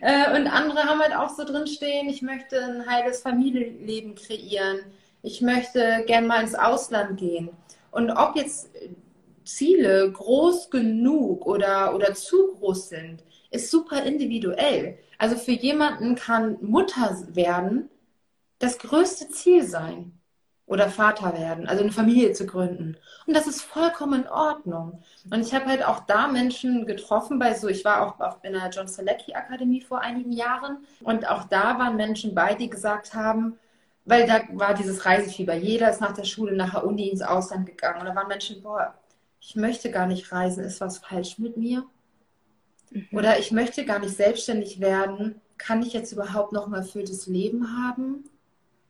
Äh, 0.00 0.36
und 0.36 0.48
andere 0.48 0.82
haben 0.82 1.00
halt 1.00 1.14
auch 1.14 1.30
so 1.30 1.44
drinstehen, 1.44 2.08
ich 2.08 2.20
möchte 2.20 2.60
ein 2.60 2.90
heiles 2.90 3.20
Familienleben 3.20 4.16
kreieren. 4.16 4.80
Ich 5.22 5.40
möchte 5.40 6.02
gern 6.08 6.26
mal 6.26 6.42
ins 6.42 6.56
Ausland 6.56 7.18
gehen. 7.18 7.50
Und 7.92 8.10
ob 8.10 8.34
jetzt 8.34 8.68
Ziele 9.44 10.10
groß 10.10 10.70
genug 10.70 11.46
oder, 11.46 11.94
oder 11.94 12.14
zu 12.14 12.56
groß 12.58 12.88
sind, 12.88 13.22
ist 13.50 13.70
super 13.70 14.02
individuell. 14.02 14.98
Also 15.18 15.36
für 15.36 15.52
jemanden 15.52 16.16
kann 16.16 16.58
Mutter 16.60 17.16
werden 17.28 17.88
das 18.58 18.78
größte 18.78 19.28
Ziel 19.28 19.62
sein 19.62 20.18
oder 20.66 20.90
Vater 20.90 21.32
werden, 21.38 21.68
also 21.68 21.82
eine 21.82 21.92
Familie 21.92 22.32
zu 22.32 22.44
gründen. 22.44 22.96
Und 23.26 23.36
das 23.36 23.46
ist 23.46 23.62
vollkommen 23.62 24.22
in 24.22 24.28
Ordnung. 24.28 25.02
Und 25.30 25.40
ich 25.40 25.54
habe 25.54 25.66
halt 25.66 25.84
auch 25.84 26.00
da 26.00 26.26
Menschen 26.26 26.86
getroffen 26.86 27.38
bei 27.38 27.54
so, 27.54 27.68
ich 27.68 27.84
war 27.84 28.02
auch, 28.02 28.20
auch 28.20 28.42
in 28.42 28.52
der 28.52 28.68
John 28.70 28.88
Selecki 28.88 29.34
Akademie 29.34 29.80
vor 29.80 30.00
einigen 30.00 30.32
Jahren 30.32 30.78
und 31.02 31.28
auch 31.28 31.44
da 31.44 31.78
waren 31.78 31.96
Menschen 31.96 32.34
bei, 32.34 32.54
die 32.54 32.68
gesagt 32.68 33.14
haben, 33.14 33.58
weil 34.04 34.26
da 34.26 34.40
war 34.52 34.74
dieses 34.74 35.04
Reisefieber. 35.04 35.54
Jeder 35.54 35.90
ist 35.90 36.00
nach 36.00 36.12
der 36.12 36.24
Schule, 36.24 36.56
nach 36.56 36.72
der 36.72 36.84
Uni 36.84 37.08
ins 37.08 37.22
Ausland 37.22 37.66
gegangen. 37.66 38.00
Und 38.00 38.06
da 38.06 38.14
waren 38.14 38.28
Menschen, 38.28 38.62
boah, 38.62 38.94
ich 39.40 39.56
möchte 39.56 39.90
gar 39.90 40.06
nicht 40.06 40.30
reisen, 40.32 40.64
ist 40.64 40.80
was 40.80 40.98
falsch 40.98 41.38
mit 41.38 41.56
mir? 41.56 41.84
Mhm. 42.90 43.08
Oder 43.12 43.38
ich 43.38 43.50
möchte 43.50 43.84
gar 43.84 43.98
nicht 43.98 44.16
selbstständig 44.16 44.80
werden. 44.80 45.40
Kann 45.58 45.82
ich 45.82 45.92
jetzt 45.92 46.12
überhaupt 46.12 46.52
noch 46.52 46.66
ein 46.66 46.74
erfülltes 46.74 47.26
Leben 47.26 47.76
haben? 47.76 48.24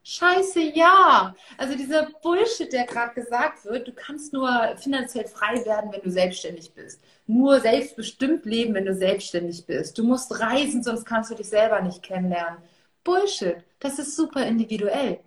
Scheiße, 0.09 0.61
ja. 0.61 1.35
Also 1.59 1.77
dieser 1.77 2.07
Bullshit, 2.23 2.73
der 2.73 2.87
gerade 2.87 3.13
gesagt 3.13 3.65
wird, 3.65 3.89
du 3.89 3.93
kannst 3.93 4.33
nur 4.33 4.49
finanziell 4.77 5.27
frei 5.27 5.65
werden, 5.65 5.91
wenn 5.91 6.01
du 6.01 6.13
selbstständig 6.13 6.73
bist. 6.75 7.01
Nur 7.27 7.59
selbstbestimmt 7.59 8.45
leben, 8.45 8.75
wenn 8.75 8.85
du 8.85 8.95
selbstständig 8.95 9.67
bist. 9.67 9.99
Du 9.99 10.05
musst 10.05 10.39
reisen, 10.39 10.85
sonst 10.85 11.07
kannst 11.07 11.33
du 11.33 11.35
dich 11.35 11.49
selber 11.49 11.81
nicht 11.83 12.05
kennenlernen. 12.05 12.59
Bullshit. 13.03 13.57
Das 13.81 13.99
ist 13.99 14.15
super 14.15 14.47
individuell. 14.47 15.19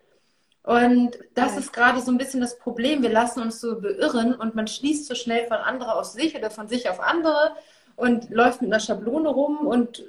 Und 0.64 1.20
das 1.34 1.58
ist 1.58 1.74
gerade 1.74 2.00
so 2.00 2.12
ein 2.12 2.18
bisschen 2.18 2.40
das 2.40 2.58
Problem. 2.58 3.02
Wir 3.02 3.10
lassen 3.12 3.42
uns 3.42 3.60
so 3.60 3.82
beirren 3.82 4.34
und 4.34 4.56
man 4.56 4.68
schließt 4.68 5.08
so 5.08 5.16
schnell 5.16 5.46
von 5.48 5.58
anderen 5.58 5.92
auf 5.92 6.06
sich 6.06 6.38
oder 6.38 6.52
von 6.52 6.70
sich 6.70 6.90
auf 6.90 7.02
andere 7.02 7.54
und 7.98 8.30
läuft 8.30 8.62
mit 8.62 8.72
einer 8.72 8.80
Schablone 8.80 9.28
rum 9.28 9.68
und 9.68 10.06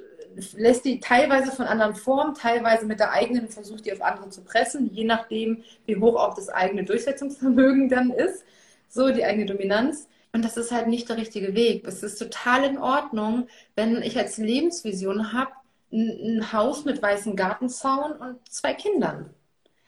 lässt 0.55 0.85
die 0.85 0.99
teilweise 0.99 1.51
von 1.51 1.65
anderen 1.65 1.95
formen, 1.95 2.35
teilweise 2.35 2.85
mit 2.85 2.99
der 2.99 3.11
eigenen 3.11 3.49
versucht, 3.49 3.85
die 3.85 3.93
auf 3.93 4.01
andere 4.01 4.29
zu 4.29 4.43
pressen, 4.43 4.89
je 4.93 5.03
nachdem, 5.03 5.63
wie 5.85 5.97
hoch 5.97 6.15
auch 6.15 6.33
das 6.33 6.49
eigene 6.49 6.83
Durchsetzungsvermögen 6.83 7.89
dann 7.89 8.11
ist, 8.11 8.43
so 8.89 9.11
die 9.11 9.23
eigene 9.23 9.45
Dominanz. 9.45 10.07
Und 10.33 10.45
das 10.45 10.57
ist 10.57 10.71
halt 10.71 10.87
nicht 10.87 11.09
der 11.09 11.17
richtige 11.17 11.55
Weg. 11.55 11.85
Es 11.85 12.03
ist 12.03 12.17
total 12.17 12.63
in 12.63 12.77
Ordnung, 12.77 13.47
wenn 13.75 14.01
ich 14.01 14.17
als 14.17 14.37
Lebensvision 14.37 15.33
habe, 15.33 15.51
ein 15.91 16.53
Haus 16.53 16.85
mit 16.85 17.01
weißem 17.01 17.35
Gartenzaun 17.35 18.13
und 18.13 18.37
zwei 18.49 18.73
Kindern. 18.73 19.33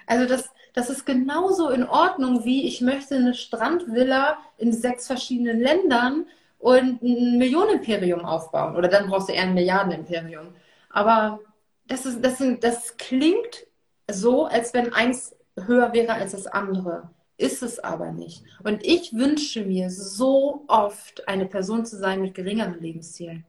Also 0.05 0.27
das, 0.27 0.49
das 0.73 0.89
ist 0.89 1.05
genauso 1.05 1.69
in 1.69 1.85
Ordnung, 1.85 2.43
wie 2.43 2.67
ich 2.67 2.81
möchte 2.81 3.15
eine 3.15 3.33
Strandvilla 3.33 4.37
in 4.57 4.73
sechs 4.73 5.07
verschiedenen 5.07 5.61
Ländern 5.61 6.25
und 6.63 7.03
ein 7.03 7.37
Millionenimperium 7.37 8.23
aufbauen. 8.23 8.77
Oder 8.77 8.87
dann 8.87 9.09
brauchst 9.09 9.27
du 9.27 9.33
eher 9.33 9.43
ein 9.43 9.53
Milliardenimperium. 9.53 10.55
Aber 10.89 11.41
das, 11.87 12.05
ist, 12.05 12.23
das, 12.23 12.37
sind, 12.37 12.63
das 12.63 12.95
klingt 12.95 13.67
so, 14.09 14.45
als 14.45 14.73
wenn 14.73 14.93
eins 14.93 15.35
höher 15.59 15.91
wäre 15.91 16.13
als 16.13 16.31
das 16.31 16.47
andere. 16.47 17.09
Ist 17.35 17.63
es 17.63 17.79
aber 17.79 18.13
nicht. 18.13 18.45
Und 18.63 18.85
ich 18.85 19.11
wünsche 19.11 19.65
mir 19.65 19.89
so 19.89 20.63
oft, 20.69 21.27
eine 21.27 21.47
Person 21.47 21.85
zu 21.85 21.97
sein 21.97 22.21
mit 22.21 22.33
geringeren 22.33 22.79
Lebenszielen. 22.79 23.43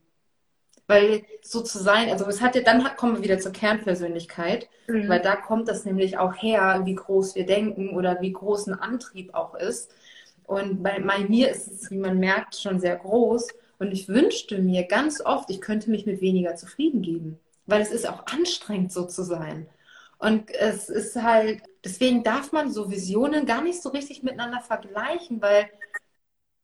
Weil 0.89 1.23
so 1.41 1.61
zu 1.61 1.79
sein, 1.79 2.11
also 2.11 2.27
es 2.27 2.41
hat 2.41 2.57
ja, 2.57 2.63
dann 2.63 2.83
kommen 2.97 3.15
wir 3.15 3.23
wieder 3.23 3.39
zur 3.39 3.53
Kernpersönlichkeit, 3.53 4.69
mhm. 4.89 5.09
weil 5.09 5.21
da 5.21 5.37
kommt 5.37 5.69
das 5.69 5.85
nämlich 5.85 6.19
auch 6.19 6.35
her, 6.35 6.83
wie 6.85 6.97
groß 6.97 7.37
wir 7.37 7.47
denken 7.47 7.91
oder 7.91 8.21
wie 8.21 8.33
groß 8.33 8.67
ein 8.67 8.75
Antrieb 8.75 9.35
auch 9.35 9.55
ist. 9.55 9.93
Und 10.47 10.83
bei, 10.83 11.01
bei 11.01 11.19
mir 11.21 11.51
ist 11.51 11.69
es, 11.69 11.91
wie 11.91 11.99
man 11.99 12.19
merkt, 12.19 12.57
schon 12.57 12.81
sehr 12.81 12.97
groß. 12.97 13.49
Und 13.79 13.93
ich 13.93 14.09
wünschte 14.09 14.59
mir 14.59 14.85
ganz 14.85 15.21
oft, 15.21 15.51
ich 15.51 15.61
könnte 15.61 15.91
mich 15.91 16.07
mit 16.07 16.21
weniger 16.21 16.55
zufrieden 16.57 17.03
geben. 17.03 17.39
Weil 17.67 17.81
es 17.83 17.91
ist 17.91 18.09
auch 18.09 18.27
anstrengend, 18.27 18.93
so 18.93 19.05
zu 19.07 19.23
sein. 19.23 19.67
Und 20.19 20.51
es 20.51 20.89
ist 20.89 21.17
halt, 21.17 21.63
deswegen 21.85 22.23
darf 22.23 22.53
man 22.53 22.71
so 22.71 22.91
Visionen 22.91 23.47
gar 23.47 23.63
nicht 23.63 23.83
so 23.83 23.91
richtig 23.91 24.23
miteinander 24.23 24.61
vergleichen, 24.61 25.43
weil 25.43 25.69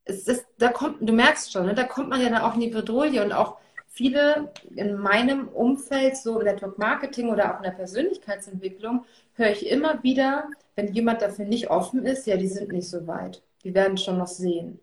es 0.05 0.27
ist, 0.27 0.45
da 0.57 0.69
kommt, 0.69 0.97
du 1.07 1.13
merkst 1.13 1.51
schon, 1.51 1.65
ne, 1.65 1.73
da 1.75 1.83
kommt 1.83 2.09
man 2.09 2.21
ja 2.21 2.29
dann 2.29 2.41
auch 2.41 2.55
in 2.55 2.61
die 2.61 2.69
Bredouille 2.69 3.23
und 3.23 3.31
auch 3.31 3.57
viele 3.87 4.51
in 4.75 4.95
meinem 4.95 5.47
Umfeld, 5.49 6.17
so 6.17 6.39
im 6.39 6.45
Network 6.45 6.77
Marketing 6.77 7.29
oder 7.29 7.53
auch 7.53 7.57
in 7.57 7.63
der 7.63 7.71
Persönlichkeitsentwicklung, 7.71 9.05
höre 9.33 9.51
ich 9.51 9.67
immer 9.67 10.01
wieder, 10.03 10.49
wenn 10.75 10.93
jemand 10.93 11.21
dafür 11.21 11.45
nicht 11.45 11.69
offen 11.69 12.05
ist, 12.05 12.25
ja, 12.27 12.37
die 12.37 12.47
sind 12.47 12.71
nicht 12.71 12.89
so 12.89 13.05
weit. 13.07 13.41
Die 13.63 13.73
werden 13.73 13.97
schon 13.97 14.17
noch 14.17 14.27
sehen. 14.27 14.79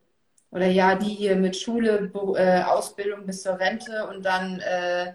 Oder 0.51 0.67
ja, 0.67 0.95
die 0.95 1.11
hier 1.11 1.37
mit 1.37 1.57
Schule, 1.57 2.11
äh, 2.37 2.63
Ausbildung 2.63 3.27
bis 3.27 3.43
zur 3.43 3.59
Rente 3.59 4.09
und 4.09 4.25
dann 4.25 4.61
äh, 4.61 5.13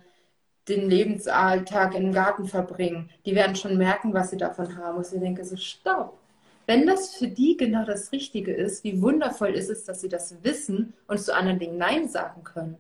den 0.68 0.90
Lebensalltag 0.90 1.96
im 1.96 2.14
Garten 2.14 2.46
verbringen, 2.46 3.10
die 3.26 3.36
werden 3.36 3.56
schon 3.56 3.78
merken, 3.78 4.14
was 4.14 4.30
sie 4.30 4.38
davon 4.38 4.78
haben. 4.78 4.98
Und 4.98 5.12
ich 5.12 5.20
denke 5.20 5.44
so, 5.44 5.58
stopp. 5.58 6.20
Wenn 6.66 6.88
das 6.88 7.16
für 7.16 7.28
die 7.28 7.58
genau 7.58 7.84
das 7.84 8.12
Richtige 8.12 8.54
ist, 8.54 8.84
wie 8.84 9.02
wundervoll 9.02 9.50
ist 9.50 9.70
es, 9.70 9.84
dass 9.84 10.00
sie 10.00 10.08
das 10.08 10.44
wissen 10.44 10.94
und 11.08 11.20
zu 11.20 11.36
anderen 11.36 11.60
Dingen 11.60 11.78
Nein 11.78 12.08
sagen 12.08 12.44
können. 12.44 12.78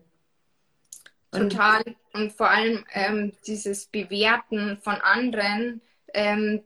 Und 1.31 1.51
Total. 1.51 1.83
Und 2.13 2.31
vor 2.31 2.49
allem 2.49 2.85
ähm, 2.93 3.33
dieses 3.45 3.87
Bewerten 3.87 4.77
von 4.81 4.95
anderen, 4.95 5.81
ähm, 6.13 6.61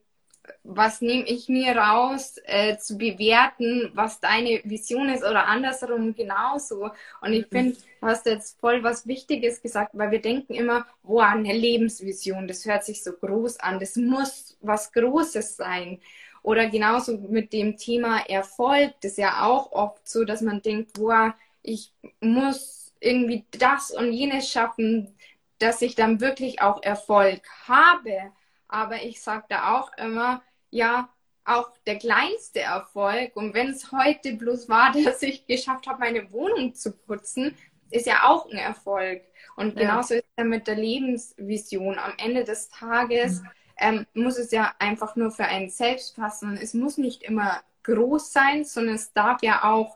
was 0.64 1.02
nehme 1.02 1.26
ich 1.26 1.50
mir 1.50 1.76
raus, 1.78 2.36
äh, 2.46 2.78
zu 2.78 2.98
bewerten, 2.98 3.92
was 3.94 4.20
deine 4.20 4.62
Vision 4.64 5.10
ist 5.10 5.24
oder 5.24 5.48
andersrum 5.48 6.16
genauso. 6.16 6.90
Und 7.22 7.34
ich 7.34 7.48
finde, 7.48 7.78
du 8.02 8.08
hast 8.08 8.26
jetzt 8.26 8.60
voll 8.60 8.84
was 8.84 9.08
Wichtiges 9.08 9.62
gesagt, 9.62 9.92
weil 9.94 10.12
wir 10.12 10.22
denken 10.22 10.54
immer, 10.54 10.86
boah, 11.04 11.28
eine 11.28 11.54
Lebensvision, 11.54 12.48
das 12.48 12.66
hört 12.66 12.84
sich 12.84 13.04
so 13.04 13.14
groß 13.14 13.60
an, 13.60 13.80
das 13.80 13.96
muss 13.96 14.58
was 14.62 14.92
Großes 14.92 15.56
sein. 15.58 16.00
Oder 16.44 16.70
genauso 16.70 17.18
mit 17.18 17.52
dem 17.52 17.78
Thema 17.78 18.20
Erfolg, 18.28 18.94
das 19.02 19.14
ist 19.14 19.18
ja 19.18 19.46
auch 19.46 19.72
oft 19.72 20.08
so, 20.08 20.24
dass 20.24 20.42
man 20.42 20.62
denkt, 20.62 20.94
boah, 20.94 21.36
ich 21.62 21.92
muss 22.22 22.94
irgendwie 23.00 23.46
das 23.52 23.92
und 23.92 24.14
jenes 24.14 24.50
schaffen, 24.50 25.14
dass 25.60 25.82
ich 25.82 25.96
dann 25.96 26.22
wirklich 26.22 26.62
auch 26.62 26.82
Erfolg 26.84 27.42
habe. 27.68 28.32
Aber 28.68 29.04
ich 29.04 29.22
sage 29.22 29.46
da 29.50 29.78
auch 29.78 29.92
immer, 29.98 30.42
ja, 30.70 31.10
auch 31.46 31.70
der 31.86 31.98
kleinste 31.98 32.60
Erfolg. 32.60 33.36
Und 33.36 33.54
wenn 33.54 33.70
es 33.70 33.92
heute 33.92 34.34
bloß 34.34 34.70
war, 34.70 34.92
dass 35.04 35.22
ich 35.22 35.46
geschafft 35.46 35.88
habe, 35.88 36.00
meine 36.00 36.32
Wohnung 36.32 36.76
zu 36.76 36.92
putzen, 36.92 37.56
ist 37.90 38.06
ja 38.06 38.24
auch 38.24 38.50
ein 38.52 38.58
Erfolg. 38.58 39.24
Und 39.56 39.78
genauso 39.78 40.16
ja. 40.16 40.20
ist 40.20 40.28
es 40.36 40.46
mit 40.46 40.68
der 40.68 40.76
Lebensvision. 40.76 41.98
Am 41.98 42.14
Ende 42.18 42.44
des 42.44 42.70
Tages 42.70 43.42
mhm. 43.42 43.48
ähm, 43.78 44.06
muss 44.14 44.38
es 44.38 44.52
ja 44.52 44.74
einfach 44.80 45.16
nur 45.16 45.32
für 45.32 45.46
einen 45.46 45.70
selbst 45.70 46.16
passen. 46.16 46.58
Es 46.62 46.74
muss 46.74 46.98
nicht 46.98 47.24
immer 47.24 47.62
groß 47.84 48.34
sein, 48.34 48.66
sondern 48.66 48.96
es 48.96 49.14
darf 49.14 49.42
ja 49.42 49.64
auch 49.64 49.96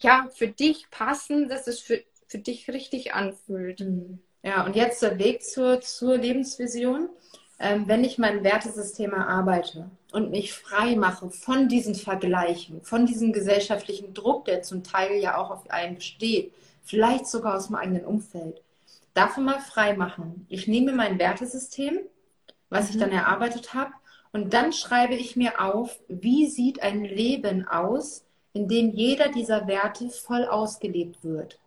ja, 0.00 0.28
für 0.34 0.48
dich 0.48 0.90
passen, 0.90 1.48
dass 1.48 1.66
es 1.66 1.80
für, 1.80 2.02
für 2.26 2.38
dich 2.38 2.68
richtig 2.68 3.14
anfühlt. 3.14 3.80
Mhm. 3.80 4.20
Ja, 4.42 4.64
und 4.64 4.74
jetzt 4.74 5.02
der 5.02 5.18
Weg 5.18 5.44
zur, 5.44 5.80
zur 5.82 6.16
Lebensvision 6.16 7.10
ähm, 7.60 7.86
wenn 7.86 8.02
ich 8.02 8.16
mein 8.16 8.42
Wertesystem 8.42 9.12
erarbeite 9.12 9.90
und 10.12 10.30
mich 10.30 10.54
frei 10.54 10.96
mache 10.96 11.30
von 11.30 11.68
diesen 11.68 11.94
Vergleichen, 11.94 12.80
von 12.82 13.04
diesem 13.04 13.34
gesellschaftlichen 13.34 14.14
Druck, 14.14 14.46
der 14.46 14.62
zum 14.62 14.82
Teil 14.82 15.20
ja 15.20 15.36
auch 15.36 15.50
auf 15.50 15.70
einen 15.70 15.96
besteht, 15.96 16.52
vielleicht 16.82 17.26
sogar 17.26 17.56
aus 17.56 17.66
dem 17.66 17.76
eigenen 17.76 18.06
Umfeld, 18.06 18.62
davon 19.12 19.44
mal 19.44 19.60
frei 19.60 19.94
machen. 19.94 20.46
Ich 20.48 20.66
nehme 20.68 20.92
mein 20.92 21.18
Wertesystem, 21.18 22.00
was 22.70 22.86
mhm. 22.86 22.90
ich 22.90 22.98
dann 22.98 23.12
erarbeitet 23.12 23.74
habe, 23.74 23.92
und 24.32 24.54
dann 24.54 24.72
schreibe 24.72 25.14
ich 25.14 25.36
mir 25.36 25.60
auf, 25.60 25.98
wie 26.08 26.46
sieht 26.46 26.82
ein 26.82 27.04
Leben 27.04 27.66
aus, 27.68 28.24
in 28.52 28.68
dem 28.68 28.90
jeder 28.90 29.28
dieser 29.28 29.66
Werte 29.66 30.08
voll 30.08 30.44
ausgelebt 30.44 31.22
wird. 31.24 31.58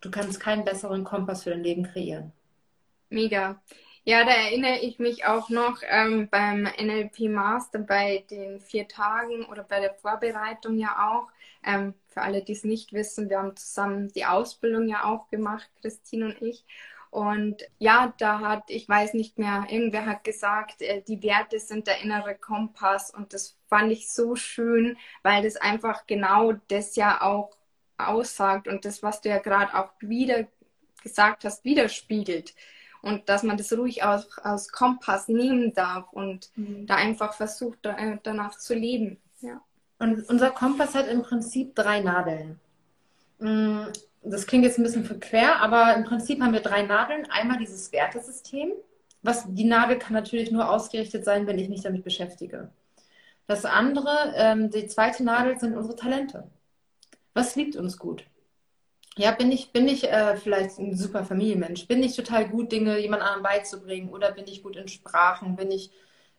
Du 0.00 0.10
kannst 0.10 0.40
keinen 0.40 0.64
besseren 0.64 1.04
Kompass 1.04 1.44
für 1.44 1.50
dein 1.50 1.62
Leben 1.62 1.84
kreieren. 1.84 2.32
Mega. 3.08 3.60
Ja, 4.04 4.24
da 4.24 4.32
erinnere 4.32 4.78
ich 4.80 4.98
mich 4.98 5.24
auch 5.26 5.48
noch 5.48 5.78
ähm, 5.88 6.28
beim 6.28 6.64
NLP 6.64 7.28
Master 7.28 7.78
bei 7.78 8.24
den 8.30 8.60
vier 8.60 8.88
Tagen 8.88 9.44
oder 9.46 9.62
bei 9.62 9.78
der 9.80 9.94
Vorbereitung 9.94 10.76
ja 10.78 11.12
auch. 11.12 11.28
Ähm, 11.64 11.94
für 12.08 12.22
alle, 12.22 12.42
die 12.42 12.52
es 12.52 12.64
nicht 12.64 12.92
wissen, 12.92 13.30
wir 13.30 13.38
haben 13.38 13.56
zusammen 13.56 14.08
die 14.08 14.24
Ausbildung 14.24 14.88
ja 14.88 15.04
auch 15.04 15.28
gemacht, 15.28 15.70
Christine 15.80 16.26
und 16.26 16.42
ich. 16.42 16.64
Und 17.10 17.62
ja, 17.78 18.12
da 18.18 18.40
hat, 18.40 18.64
ich 18.70 18.88
weiß 18.88 19.14
nicht 19.14 19.38
mehr, 19.38 19.66
irgendwer 19.68 20.06
hat 20.06 20.24
gesagt, 20.24 20.82
äh, 20.82 21.02
die 21.02 21.22
Werte 21.22 21.60
sind 21.60 21.86
der 21.86 22.00
innere 22.00 22.34
Kompass. 22.34 23.10
Und 23.14 23.32
das 23.32 23.56
fand 23.68 23.92
ich 23.92 24.10
so 24.10 24.34
schön, 24.34 24.96
weil 25.22 25.44
das 25.44 25.56
einfach 25.56 26.06
genau 26.08 26.52
das 26.68 26.96
ja 26.96 27.22
auch 27.22 27.56
aussagt 27.98 28.66
und 28.66 28.84
das, 28.84 29.02
was 29.04 29.20
du 29.20 29.28
ja 29.28 29.38
gerade 29.38 29.74
auch 29.78 29.92
wieder 30.00 30.48
gesagt 31.04 31.44
hast, 31.44 31.64
widerspiegelt 31.64 32.54
und 33.02 33.28
dass 33.28 33.42
man 33.42 33.56
das 33.56 33.72
ruhig 33.76 34.04
aus, 34.04 34.26
aus 34.42 34.68
Kompass 34.68 35.28
nehmen 35.28 35.74
darf 35.74 36.12
und 36.12 36.50
mhm. 36.56 36.86
da 36.86 36.94
einfach 36.94 37.34
versucht, 37.34 37.84
äh, 37.84 38.18
danach 38.22 38.56
zu 38.56 38.74
leben. 38.74 39.18
Ja. 39.40 39.60
Und 39.98 40.28
unser 40.28 40.50
Kompass 40.50 40.94
hat 40.94 41.08
im 41.08 41.22
Prinzip 41.22 41.74
drei 41.74 42.00
Nadeln. 42.00 42.58
Mm, 43.38 43.84
das 44.22 44.46
klingt 44.46 44.64
jetzt 44.64 44.78
ein 44.78 44.84
bisschen 44.84 45.04
verquer, 45.04 45.60
aber 45.60 45.94
im 45.94 46.04
Prinzip 46.04 46.40
haben 46.40 46.52
wir 46.52 46.60
drei 46.60 46.82
Nadeln. 46.82 47.28
Einmal 47.30 47.58
dieses 47.58 47.92
Wertesystem. 47.92 48.72
Was, 49.22 49.44
die 49.46 49.64
Nadel 49.64 49.98
kann 49.98 50.14
natürlich 50.14 50.50
nur 50.50 50.70
ausgerichtet 50.70 51.24
sein, 51.24 51.46
wenn 51.46 51.58
ich 51.58 51.68
mich 51.68 51.82
damit 51.82 52.04
beschäftige. 52.04 52.70
Das 53.46 53.64
andere, 53.64 54.32
ähm, 54.36 54.70
die 54.70 54.86
zweite 54.86 55.24
Nadel 55.24 55.58
sind 55.58 55.76
unsere 55.76 55.96
Talente. 55.96 56.48
Was 57.34 57.56
liegt 57.56 57.76
uns 57.76 57.98
gut? 57.98 58.24
Ja, 59.18 59.30
bin 59.32 59.52
ich, 59.52 59.72
bin 59.72 59.88
ich 59.88 60.04
äh, 60.10 60.36
vielleicht 60.36 60.78
ein 60.78 60.96
super 60.96 61.24
Familienmensch? 61.24 61.86
Bin 61.86 62.02
ich 62.02 62.16
total 62.16 62.48
gut, 62.48 62.72
Dinge 62.72 62.98
jemand 62.98 63.22
anderem 63.22 63.42
beizubringen? 63.42 64.08
Oder 64.10 64.32
bin 64.32 64.46
ich 64.46 64.62
gut 64.62 64.76
in 64.76 64.88
Sprachen? 64.88 65.56
Bin 65.56 65.70
ich 65.70 65.90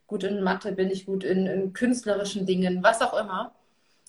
gut 0.08 0.24
in 0.24 0.44
Mathe? 0.44 0.72
Bin 0.74 0.90
ich 0.90 1.06
gut 1.06 1.24
in, 1.24 1.46
in 1.48 1.74
künstlerischen 1.74 2.46
Dingen? 2.46 2.84
Was 2.84 3.02
auch 3.02 3.14
immer. 3.20 3.54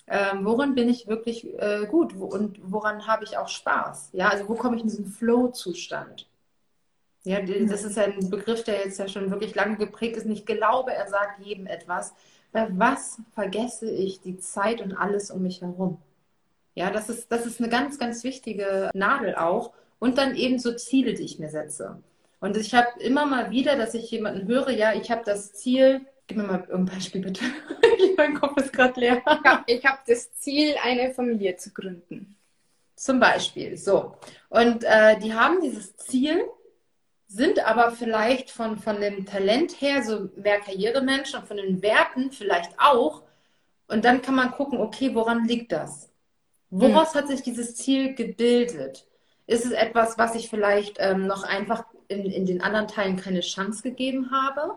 Ähm, 0.09 0.45
worin 0.45 0.75
bin 0.75 0.89
ich 0.91 1.09
wirklich 1.09 1.47
äh, 1.61 1.87
gut? 1.87 2.19
Wo, 2.19 2.27
und 2.27 2.61
woran 2.65 3.07
habe 3.07 3.25
ich 3.25 3.39
auch 3.39 3.49
Spaß? 3.49 4.11
Ja, 4.13 4.29
also 4.31 4.49
wo 4.49 4.55
komme 4.55 4.77
ich 4.77 4.83
in 4.83 4.89
diesen 4.89 5.07
Flow-Zustand? 5.07 6.29
Ja, 7.25 7.41
das 7.43 7.85
ist 7.85 7.97
ja 7.97 8.05
ein 8.05 8.31
Begriff, 8.31 8.65
der 8.65 8.85
jetzt 8.85 8.99
ja 8.99 9.09
schon 9.09 9.31
wirklich 9.31 9.55
lange 9.55 9.77
geprägt 9.77 10.17
ist. 10.17 10.27
Und 10.27 10.33
ich 10.33 10.47
glaube, 10.47 10.93
er 10.93 11.09
sagt 11.09 11.41
jedem 11.41 11.67
etwas. 11.67 12.15
Bei 12.53 12.69
was 12.79 13.19
vergesse 13.35 13.91
ich 13.91 14.21
die 14.21 14.39
Zeit 14.39 14.81
und 14.83 14.95
alles 14.95 15.31
um 15.31 15.43
mich 15.43 15.63
herum? 15.63 15.99
Ja, 16.75 16.91
das 16.91 17.09
ist, 17.09 17.31
das 17.31 17.47
ist 17.47 17.61
eine 17.61 17.69
ganz, 17.69 17.99
ganz 17.99 18.25
wichtige 18.25 18.91
Nadel 18.95 19.35
auch. 19.37 19.73
Und 19.99 20.19
dann 20.19 20.35
eben 20.35 20.59
so 20.59 20.75
Ziele, 20.75 21.15
die 21.15 21.23
ich 21.23 21.39
mir 21.39 21.51
setze. 21.51 22.03
Und 22.41 22.57
ich 22.57 22.75
habe 22.75 23.01
immer 23.01 23.25
mal 23.27 23.51
wieder, 23.51 23.77
dass 23.77 23.95
ich 23.95 24.11
jemanden 24.11 24.47
höre, 24.47 24.71
ja, 24.71 24.93
ich 24.93 25.11
habe 25.11 25.23
das 25.25 25.55
Ziel, 25.55 26.03
gib 26.27 26.37
mir 26.37 26.45
mal 26.45 26.67
ein 26.71 26.85
Beispiel 26.85 27.23
bitte. 27.23 27.45
mein 28.17 28.35
Kopf 28.35 28.61
ist 28.61 28.73
gerade 28.73 29.01
leer. 29.01 29.23
Ich 29.67 29.85
habe 29.85 29.99
hab 29.99 30.07
das 30.07 30.33
Ziel, 30.35 30.75
eine 30.83 31.15
Familie 31.15 31.57
zu 31.57 31.71
gründen. 31.73 32.37
Zum 32.97 33.19
Beispiel, 33.19 33.77
so. 33.77 34.17
Und 34.49 34.85
äh, 34.85 35.19
die 35.19 35.35
haben 35.35 35.61
dieses 35.61 35.97
Ziel, 35.97 36.45
sind 37.27 37.65
aber 37.67 37.91
vielleicht 37.91 38.51
von, 38.51 38.79
von 38.79 39.01
dem 39.01 39.27
Talent 39.27 39.81
her 39.81 40.03
so 40.03 40.29
mehr 40.37 40.61
Karrieremenschen 40.61 41.41
und 41.41 41.49
von 41.49 41.57
den 41.57 41.83
Werten 41.83 42.31
vielleicht 42.31 42.73
auch. 42.79 43.23
Und 43.89 44.05
dann 44.05 44.23
kann 44.23 44.35
man 44.37 44.53
gucken, 44.53 44.79
okay, 44.81 45.15
woran 45.15 45.47
liegt 45.47 45.73
das? 45.73 46.11
Woraus 46.77 47.15
mhm. 47.15 47.19
hat 47.19 47.29
sich 47.29 47.43
dieses 47.43 47.77
Ziel 47.77 48.15
gebildet? 48.15 49.07
Ist 49.47 49.65
es 49.65 49.71
etwas, 49.71 50.19
was 50.19 50.35
ich 50.35 50.49
vielleicht 50.49 50.97
ähm, 50.99 51.29
noch 51.29 51.45
einfach 51.45 51.85
in, 52.09 52.25
in 52.25 52.47
den 52.47 52.63
anderen 52.63 52.89
Teilen 52.89 53.17
keine 53.17 53.41
Chance 53.41 53.83
gegeben 53.83 54.33
habe, 54.33 54.75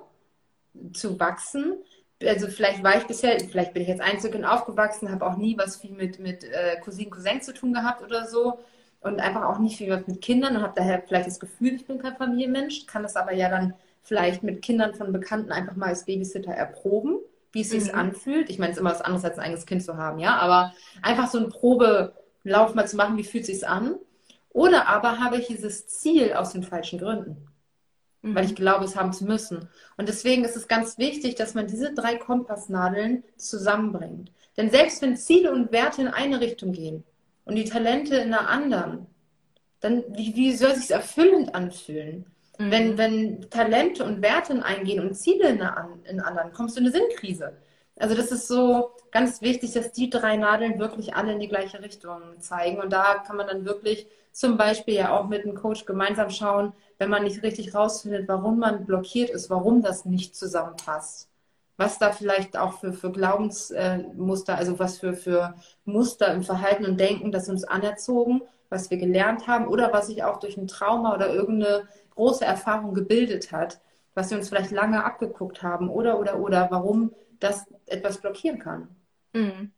zu 0.93 1.19
wachsen? 1.19 1.77
Also 2.21 2.49
vielleicht 2.49 2.83
war 2.83 2.97
ich 2.97 3.05
bisher, 3.05 3.39
vielleicht 3.39 3.73
bin 3.73 3.81
ich 3.81 3.89
jetzt 3.89 4.01
Einzelkind 4.01 4.45
aufgewachsen, 4.45 5.09
habe 5.09 5.25
auch 5.25 5.37
nie 5.37 5.57
was 5.57 5.77
viel 5.77 5.91
mit, 5.91 6.19
mit 6.19 6.43
äh, 6.43 6.79
Cousinen, 6.81 7.09
Cousins 7.09 7.45
zu 7.45 7.53
tun 7.53 7.73
gehabt 7.73 8.03
oder 8.03 8.27
so 8.27 8.59
und 9.01 9.19
einfach 9.19 9.45
auch 9.45 9.57
nicht 9.57 9.77
viel 9.77 9.89
was 9.89 10.05
mit 10.05 10.21
Kindern 10.21 10.55
und 10.55 10.61
habe 10.61 10.73
daher 10.75 11.01
vielleicht 11.01 11.27
das 11.27 11.39
Gefühl, 11.39 11.73
ich 11.73 11.87
bin 11.87 11.97
kein 11.97 12.15
Familienmensch, 12.15 12.85
kann 12.85 13.01
das 13.01 13.15
aber 13.15 13.33
ja 13.33 13.49
dann 13.49 13.73
vielleicht 14.03 14.43
mit 14.43 14.61
Kindern 14.61 14.93
von 14.93 15.11
Bekannten 15.11 15.51
einfach 15.51 15.75
mal 15.75 15.89
als 15.89 16.05
Babysitter 16.05 16.51
erproben 16.51 17.17
wie 17.57 17.61
es 17.61 17.71
sich 17.71 17.91
mhm. 17.91 17.97
anfühlt. 17.97 18.51
Ich 18.51 18.59
meine, 18.59 18.69
es 18.69 18.77
ist 18.77 18.81
immer 18.81 18.91
was 18.91 19.01
anderes, 19.01 19.25
als 19.25 19.39
ein 19.39 19.45
eigenes 19.45 19.65
Kind 19.65 19.81
zu 19.83 19.97
haben, 19.97 20.19
ja, 20.19 20.37
aber 20.37 20.73
einfach 21.01 21.27
so 21.27 21.39
einen 21.39 21.49
Probelauf 21.49 22.75
mal 22.75 22.87
zu 22.87 22.95
machen, 22.95 23.17
wie 23.17 23.23
fühlt 23.23 23.49
es 23.49 23.59
sich 23.59 23.67
an? 23.67 23.95
Oder 24.49 24.87
aber 24.87 25.19
habe 25.19 25.37
ich 25.37 25.47
dieses 25.47 25.87
Ziel 25.87 26.33
aus 26.33 26.51
den 26.53 26.61
falschen 26.61 26.99
Gründen, 26.99 27.47
mhm. 28.21 28.35
weil 28.35 28.45
ich 28.45 28.53
glaube, 28.53 28.85
es 28.85 28.95
haben 28.95 29.11
zu 29.11 29.25
müssen. 29.25 29.69
Und 29.97 30.07
deswegen 30.07 30.45
ist 30.45 30.55
es 30.55 30.67
ganz 30.67 30.99
wichtig, 30.99 31.33
dass 31.33 31.55
man 31.55 31.65
diese 31.65 31.95
drei 31.95 32.15
Kompassnadeln 32.15 33.23
zusammenbringt. 33.37 34.31
Denn 34.55 34.69
selbst 34.69 35.01
wenn 35.01 35.17
Ziele 35.17 35.51
und 35.51 35.71
Werte 35.71 36.03
in 36.03 36.09
eine 36.09 36.39
Richtung 36.39 36.73
gehen 36.73 37.03
und 37.43 37.55
die 37.55 37.65
Talente 37.65 38.17
in 38.17 38.35
einer 38.35 38.49
anderen, 38.49 39.07
dann 39.79 40.03
wie, 40.09 40.35
wie 40.35 40.55
soll 40.55 40.71
es 40.71 40.81
sich 40.81 40.91
erfüllend 40.91 41.55
anfühlen? 41.55 42.27
Mhm. 42.57 42.71
Wenn, 42.71 42.97
wenn 42.97 43.49
Talente 43.49 44.03
und 44.03 44.21
Werte 44.21 44.63
eingehen 44.63 45.05
und 45.05 45.15
Ziele 45.15 45.49
in, 45.49 45.61
in 46.05 46.19
anderen, 46.19 46.53
kommst 46.53 46.75
du 46.75 46.81
in 46.81 46.87
eine 46.87 46.95
Sinnkrise. 46.95 47.53
Also 47.99 48.15
das 48.15 48.31
ist 48.31 48.47
so 48.47 48.91
ganz 49.11 49.41
wichtig, 49.41 49.73
dass 49.73 49.91
die 49.91 50.09
drei 50.09 50.37
Nadeln 50.37 50.79
wirklich 50.79 51.15
alle 51.15 51.33
in 51.33 51.39
die 51.39 51.47
gleiche 51.47 51.81
Richtung 51.81 52.21
zeigen. 52.39 52.79
Und 52.79 52.93
da 52.93 53.15
kann 53.25 53.37
man 53.37 53.47
dann 53.47 53.65
wirklich 53.65 54.07
zum 54.31 54.55
Beispiel 54.57 54.93
ja 54.93 55.17
auch 55.17 55.27
mit 55.27 55.43
einem 55.43 55.55
Coach 55.55 55.85
gemeinsam 55.85 56.29
schauen, 56.29 56.73
wenn 56.99 57.09
man 57.09 57.23
nicht 57.23 57.41
richtig 57.41 57.73
rausfindet, 57.73 58.27
warum 58.27 58.59
man 58.59 58.85
blockiert 58.85 59.31
ist, 59.31 59.49
warum 59.49 59.81
das 59.81 60.05
nicht 60.05 60.35
zusammenpasst. 60.35 61.29
Was 61.77 61.99
da 61.99 62.11
vielleicht 62.11 62.57
auch 62.57 62.79
für, 62.79 62.93
für 62.93 63.11
Glaubensmuster, 63.11 64.55
also 64.55 64.79
was 64.79 64.99
für, 64.99 65.13
für 65.13 65.55
Muster 65.85 66.33
im 66.33 66.43
Verhalten 66.43 66.85
und 66.85 66.99
Denken, 66.99 67.31
das 67.31 67.49
uns 67.49 67.63
anerzogen, 67.63 68.41
was 68.69 68.89
wir 68.89 68.97
gelernt 68.97 69.47
haben 69.47 69.67
oder 69.67 69.93
was 69.93 70.07
sich 70.07 70.23
auch 70.23 70.39
durch 70.39 70.57
ein 70.57 70.67
Trauma 70.67 71.15
oder 71.15 71.33
irgendeine 71.33 71.87
große 72.17 72.43
Erfahrung 72.43 72.93
gebildet 72.93 73.51
hat, 73.51 73.79
was 74.13 74.31
wir 74.31 74.37
uns 74.37 74.49
vielleicht 74.49 74.71
lange 74.71 75.03
abgeguckt 75.03 75.61
haben 75.61 75.89
oder, 75.89 76.19
oder, 76.19 76.39
oder, 76.39 76.67
warum 76.71 77.13
das 77.39 77.65
etwas 77.85 78.19
blockieren 78.19 78.59
kann. 78.59 78.89
Mhm. 79.33 79.71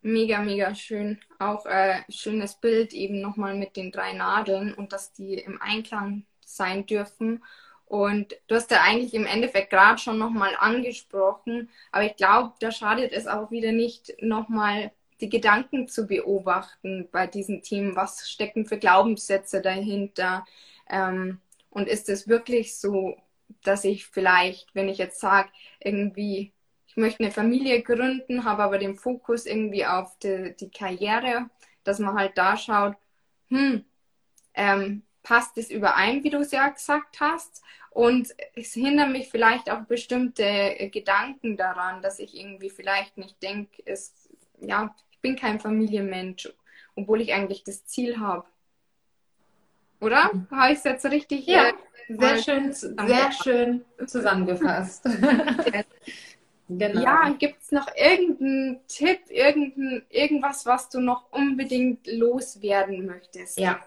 Mega, 0.00 0.40
mega 0.40 0.74
schön. 0.74 1.18
Auch 1.38 1.66
äh, 1.66 2.00
schönes 2.08 2.54
Bild 2.54 2.94
eben 2.94 3.20
nochmal 3.20 3.54
mit 3.54 3.76
den 3.76 3.92
drei 3.92 4.12
Nadeln 4.12 4.72
und 4.72 4.92
dass 4.92 5.12
die 5.12 5.34
im 5.34 5.60
Einklang 5.60 6.24
sein 6.44 6.86
dürfen. 6.86 7.44
Und 7.84 8.34
du 8.46 8.54
hast 8.54 8.70
ja 8.70 8.82
eigentlich 8.82 9.12
im 9.12 9.26
Endeffekt 9.26 9.70
gerade 9.70 9.98
schon 9.98 10.18
nochmal 10.18 10.54
angesprochen, 10.58 11.68
aber 11.90 12.04
ich 12.04 12.16
glaube, 12.16 12.54
da 12.60 12.70
schadet 12.70 13.12
es 13.12 13.26
auch 13.26 13.50
wieder 13.50 13.72
nicht, 13.72 14.14
nochmal 14.20 14.92
die 15.20 15.28
Gedanken 15.28 15.88
zu 15.88 16.06
beobachten 16.06 17.08
bei 17.10 17.26
diesen 17.26 17.62
Themen. 17.62 17.96
Was 17.96 18.30
stecken 18.30 18.66
für 18.66 18.78
Glaubenssätze 18.78 19.60
dahinter? 19.60 20.44
Ähm, 20.88 21.40
und 21.70 21.88
ist 21.88 22.08
es 22.08 22.28
wirklich 22.28 22.78
so, 22.78 23.16
dass 23.62 23.84
ich 23.84 24.06
vielleicht, 24.06 24.74
wenn 24.74 24.88
ich 24.88 24.98
jetzt 24.98 25.20
sage, 25.20 25.50
irgendwie, 25.80 26.52
ich 26.86 26.96
möchte 26.96 27.22
eine 27.22 27.32
Familie 27.32 27.82
gründen, 27.82 28.44
habe 28.44 28.62
aber 28.62 28.78
den 28.78 28.96
Fokus 28.96 29.46
irgendwie 29.46 29.86
auf 29.86 30.18
die, 30.18 30.54
die 30.58 30.70
Karriere, 30.70 31.48
dass 31.84 31.98
man 31.98 32.14
halt 32.14 32.36
da 32.36 32.56
schaut, 32.56 32.96
hm, 33.48 33.84
ähm, 34.54 35.02
passt 35.22 35.58
es 35.58 35.70
überein, 35.70 36.24
wie 36.24 36.30
du 36.30 36.38
es 36.38 36.50
ja 36.50 36.68
gesagt 36.68 37.20
hast? 37.20 37.62
Und 37.90 38.34
es 38.54 38.74
hindert 38.74 39.10
mich 39.10 39.28
vielleicht 39.28 39.70
auch 39.70 39.82
bestimmte 39.82 40.44
äh, 40.44 40.88
Gedanken 40.88 41.56
daran, 41.56 42.02
dass 42.02 42.18
ich 42.18 42.38
irgendwie 42.38 42.70
vielleicht 42.70 43.16
nicht 43.18 43.42
denke, 43.42 43.82
ja, 44.60 44.94
ich 45.10 45.18
bin 45.20 45.36
kein 45.36 45.60
Familienmensch, 45.60 46.48
obwohl 46.94 47.20
ich 47.20 47.32
eigentlich 47.32 47.64
das 47.64 47.84
Ziel 47.86 48.18
habe. 48.18 48.46
Oder? 50.00 50.30
Habe 50.50 50.72
ich 50.72 50.78
es 50.78 50.84
jetzt 50.84 51.04
richtig? 51.06 51.46
Ja, 51.46 51.68
äh, 51.68 51.72
sehr 52.08 52.38
schön, 52.38 52.72
sehr 52.72 53.32
schön 53.32 53.84
zusammengefasst. 54.06 55.04
genau. 56.68 57.02
Ja, 57.02 57.34
gibt 57.38 57.62
es 57.62 57.72
noch 57.72 57.88
irgendeinen 57.96 58.80
Tipp, 58.86 59.20
irgendein, 59.28 60.02
irgendwas, 60.08 60.66
was 60.66 60.88
du 60.88 61.00
noch 61.00 61.32
unbedingt 61.32 62.06
loswerden 62.06 63.06
möchtest? 63.06 63.58
Ja, 63.58 63.80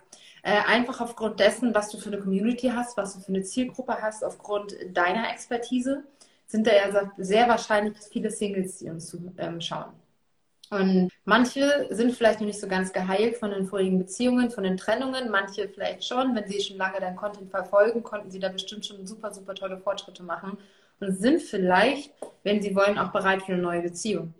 äh, 0.44 0.58
einfach 0.68 1.02
aufgrund 1.02 1.40
dessen, 1.40 1.74
was 1.74 1.90
du 1.90 1.98
für 1.98 2.10
eine 2.10 2.20
Community 2.20 2.70
hast, 2.70 2.98
was 2.98 3.14
du 3.14 3.20
für 3.22 3.30
eine 3.30 3.44
Zielgruppe 3.44 4.02
hast, 4.02 4.24
aufgrund 4.24 4.76
deiner 4.92 5.32
Expertise, 5.32 6.04
sind 6.48 6.68
da 6.68 6.74
ja 6.74 7.12
sehr 7.18 7.48
wahrscheinlich 7.48 7.98
viele 8.12 8.30
Singles, 8.30 8.80
die 8.80 8.90
uns 8.90 9.08
zuschauen. 9.08 9.94
Und 10.72 11.12
manche 11.26 11.88
sind 11.90 12.14
vielleicht 12.14 12.40
noch 12.40 12.48
nicht 12.48 12.62
so 12.62 12.68
ganz 12.68 12.94
geheilt 12.94 13.36
von 13.36 13.52
den 13.52 13.68
vorigen 13.68 14.00
Beziehungen, 14.00 14.50
von 14.50 14.64
den 14.64 14.78
Trennungen, 14.78 15.30
manche 15.30 15.68
vielleicht 15.68 16.06
schon. 16.06 16.34
Wenn 16.34 16.48
sie 16.48 16.62
schon 16.62 16.78
lange 16.78 17.02
dein 17.02 17.18
Content 17.18 17.52
verfolgen, 17.52 18.04
konnten 18.04 18.32
sie 18.32 18.40
da 18.40 18.48
bestimmt 18.48 18.86
schon 18.86 19.06
super, 19.06 19.34
super 19.34 19.54
tolle 19.54 19.78
Fortschritte 19.78 20.24
machen 20.24 20.58
und 21.02 21.12
sind 21.20 21.42
vielleicht, 21.42 22.14
wenn 22.44 22.62
sie 22.62 22.74
wollen, 22.74 22.98
auch 22.98 23.12
bereit 23.12 23.44
für 23.44 23.52
eine 23.52 23.62
neue 23.62 23.82
Beziehung. 23.82 24.34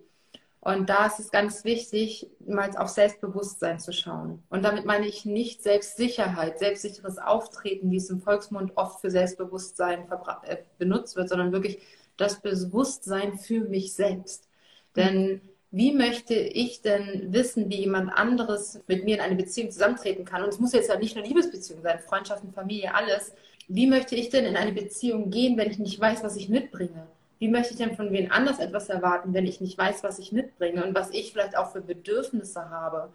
Und 0.60 0.88
da 0.88 1.06
ist 1.06 1.18
es 1.18 1.30
ganz 1.30 1.64
wichtig, 1.64 2.28
mal 2.46 2.70
auf 2.78 2.88
Selbstbewusstsein 2.88 3.78
zu 3.78 3.92
schauen. 3.92 4.42
Und 4.48 4.64
damit 4.64 4.86
meine 4.86 5.06
ich 5.06 5.26
nicht 5.26 5.62
Selbstsicherheit, 5.62 6.60
selbstsicheres 6.60 7.18
Auftreten, 7.18 7.90
wie 7.90 7.96
es 7.96 8.08
im 8.08 8.22
Volksmund 8.22 8.72
oft 8.76 9.02
für 9.02 9.10
Selbstbewusstsein 9.10 10.06
äh, 10.44 10.56
benutzt 10.78 11.14
wird, 11.16 11.28
sondern 11.28 11.52
wirklich 11.52 11.82
das 12.16 12.40
Bewusstsein 12.40 13.36
für 13.36 13.60
mich 13.60 13.92
selbst. 13.92 14.48
Denn 14.96 15.42
wie 15.72 15.92
möchte 15.92 16.34
ich 16.34 16.82
denn 16.82 17.32
wissen, 17.32 17.70
wie 17.70 17.80
jemand 17.80 18.12
anderes 18.12 18.80
mit 18.86 19.04
mir 19.04 19.16
in 19.16 19.22
eine 19.22 19.36
Beziehung 19.36 19.70
zusammentreten 19.70 20.26
kann? 20.26 20.42
Und 20.42 20.50
es 20.50 20.60
muss 20.60 20.74
jetzt 20.74 20.90
ja 20.90 20.98
nicht 20.98 21.16
nur 21.16 21.24
Liebesbeziehung 21.24 21.80
sein, 21.80 21.98
Freundschaften, 21.98 22.52
Familie, 22.52 22.94
alles. 22.94 23.32
Wie 23.68 23.86
möchte 23.86 24.14
ich 24.14 24.28
denn 24.28 24.44
in 24.44 24.56
eine 24.56 24.72
Beziehung 24.72 25.30
gehen, 25.30 25.56
wenn 25.56 25.70
ich 25.70 25.78
nicht 25.78 25.98
weiß, 25.98 26.22
was 26.22 26.36
ich 26.36 26.50
mitbringe? 26.50 27.06
Wie 27.38 27.48
möchte 27.48 27.72
ich 27.72 27.78
denn 27.78 27.96
von 27.96 28.12
wen 28.12 28.30
anders 28.30 28.58
etwas 28.58 28.90
erwarten, 28.90 29.32
wenn 29.32 29.46
ich 29.46 29.62
nicht 29.62 29.78
weiß, 29.78 30.02
was 30.02 30.18
ich 30.18 30.30
mitbringe 30.30 30.84
und 30.84 30.94
was 30.94 31.10
ich 31.10 31.32
vielleicht 31.32 31.56
auch 31.56 31.72
für 31.72 31.80
Bedürfnisse 31.80 32.68
habe? 32.68 33.10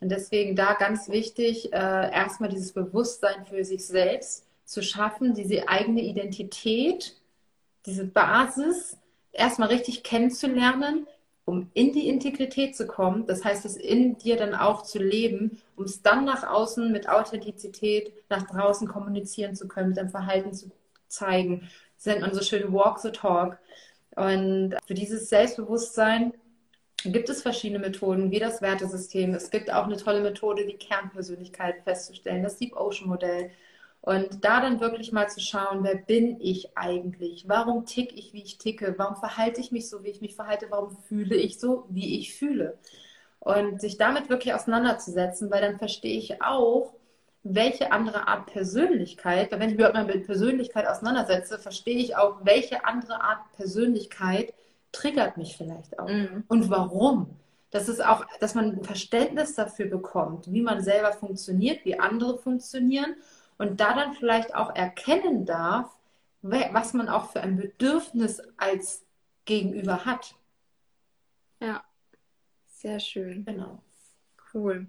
Und 0.00 0.08
deswegen 0.08 0.56
da 0.56 0.72
ganz 0.72 1.10
wichtig, 1.10 1.74
äh, 1.74 1.76
erstmal 1.76 2.48
dieses 2.48 2.72
Bewusstsein 2.72 3.44
für 3.44 3.64
sich 3.64 3.86
selbst 3.86 4.46
zu 4.64 4.82
schaffen, 4.82 5.34
diese 5.34 5.68
eigene 5.68 6.00
Identität, 6.00 7.16
diese 7.84 8.06
Basis 8.06 8.96
erstmal 9.32 9.68
richtig 9.68 10.02
kennenzulernen, 10.02 11.06
um 11.44 11.70
in 11.74 11.92
die 11.92 12.08
Integrität 12.08 12.76
zu 12.76 12.86
kommen, 12.86 13.26
das 13.26 13.44
heißt, 13.44 13.64
es 13.64 13.76
in 13.76 14.16
dir 14.18 14.36
dann 14.36 14.54
auch 14.54 14.82
zu 14.82 14.98
leben, 14.98 15.60
um 15.76 15.84
es 15.84 16.02
dann 16.02 16.24
nach 16.24 16.48
außen 16.48 16.92
mit 16.92 17.08
Authentizität 17.08 18.12
nach 18.28 18.46
draußen 18.46 18.86
kommunizieren 18.86 19.56
zu 19.56 19.66
können, 19.66 19.88
mit 19.88 19.98
deinem 19.98 20.10
Verhalten 20.10 20.52
zu 20.52 20.70
zeigen. 21.08 21.68
Das 21.96 22.06
nennt 22.06 22.20
man 22.20 22.34
so 22.34 22.40
Walk 22.72 22.98
the 23.00 23.10
Talk. 23.10 23.58
Und 24.14 24.76
für 24.86 24.94
dieses 24.94 25.28
Selbstbewusstsein 25.28 26.34
gibt 27.04 27.28
es 27.28 27.42
verschiedene 27.42 27.80
Methoden, 27.80 28.30
wie 28.30 28.38
das 28.38 28.62
Wertesystem. 28.62 29.34
Es 29.34 29.50
gibt 29.50 29.72
auch 29.72 29.84
eine 29.84 29.96
tolle 29.96 30.20
Methode, 30.20 30.66
die 30.66 30.76
Kernpersönlichkeit 30.76 31.82
festzustellen, 31.84 32.42
das 32.42 32.58
Deep 32.58 32.76
Ocean 32.76 33.08
Modell. 33.08 33.50
Und 34.02 34.44
da 34.44 34.60
dann 34.60 34.80
wirklich 34.80 35.12
mal 35.12 35.30
zu 35.30 35.40
schauen, 35.40 35.84
wer 35.84 35.94
bin 35.94 36.40
ich 36.40 36.76
eigentlich? 36.76 37.44
Warum 37.46 37.86
tick 37.86 38.12
ich, 38.18 38.32
wie 38.32 38.42
ich 38.42 38.58
ticke? 38.58 38.96
Warum 38.98 39.14
verhalte 39.14 39.60
ich 39.60 39.70
mich 39.70 39.88
so, 39.88 40.02
wie 40.02 40.08
ich 40.08 40.20
mich 40.20 40.34
verhalte? 40.34 40.66
Warum 40.70 40.96
fühle 41.08 41.36
ich 41.36 41.60
so, 41.60 41.86
wie 41.88 42.18
ich 42.18 42.34
fühle? 42.34 42.78
Und 43.38 43.80
sich 43.80 43.98
damit 43.98 44.28
wirklich 44.28 44.54
auseinanderzusetzen, 44.54 45.52
weil 45.52 45.60
dann 45.60 45.78
verstehe 45.78 46.18
ich 46.18 46.42
auch, 46.42 46.92
welche 47.44 47.92
andere 47.92 48.26
Art 48.26 48.46
Persönlichkeit, 48.46 49.52
weil 49.52 49.60
wenn 49.60 49.70
ich 49.70 49.76
mich 49.76 49.92
mal 49.92 50.04
mit 50.04 50.26
Persönlichkeit 50.26 50.88
auseinandersetze, 50.88 51.60
verstehe 51.60 51.98
ich 51.98 52.16
auch, 52.16 52.38
welche 52.42 52.84
andere 52.84 53.20
Art 53.20 53.52
Persönlichkeit 53.56 54.52
triggert 54.90 55.36
mich 55.36 55.56
vielleicht 55.56 55.98
auch. 56.00 56.08
Mhm. 56.08 56.42
Und 56.48 56.70
warum? 56.70 57.36
Das 57.70 57.88
ist 57.88 58.04
auch, 58.04 58.26
dass 58.40 58.54
man 58.54 58.78
ein 58.78 58.84
Verständnis 58.84 59.54
dafür 59.54 59.86
bekommt, 59.86 60.52
wie 60.52 60.60
man 60.60 60.82
selber 60.82 61.12
funktioniert, 61.12 61.84
wie 61.84 61.98
andere 61.98 62.36
funktionieren 62.36 63.14
und 63.62 63.78
da 63.78 63.94
dann 63.94 64.12
vielleicht 64.14 64.56
auch 64.56 64.74
erkennen 64.74 65.46
darf, 65.46 65.88
was 66.40 66.94
man 66.94 67.08
auch 67.08 67.30
für 67.30 67.40
ein 67.40 67.56
Bedürfnis 67.56 68.42
als 68.56 69.06
Gegenüber 69.44 70.04
hat. 70.04 70.34
Ja, 71.60 71.84
sehr 72.66 72.98
schön. 72.98 73.44
Genau. 73.44 73.80
Cool. 74.52 74.88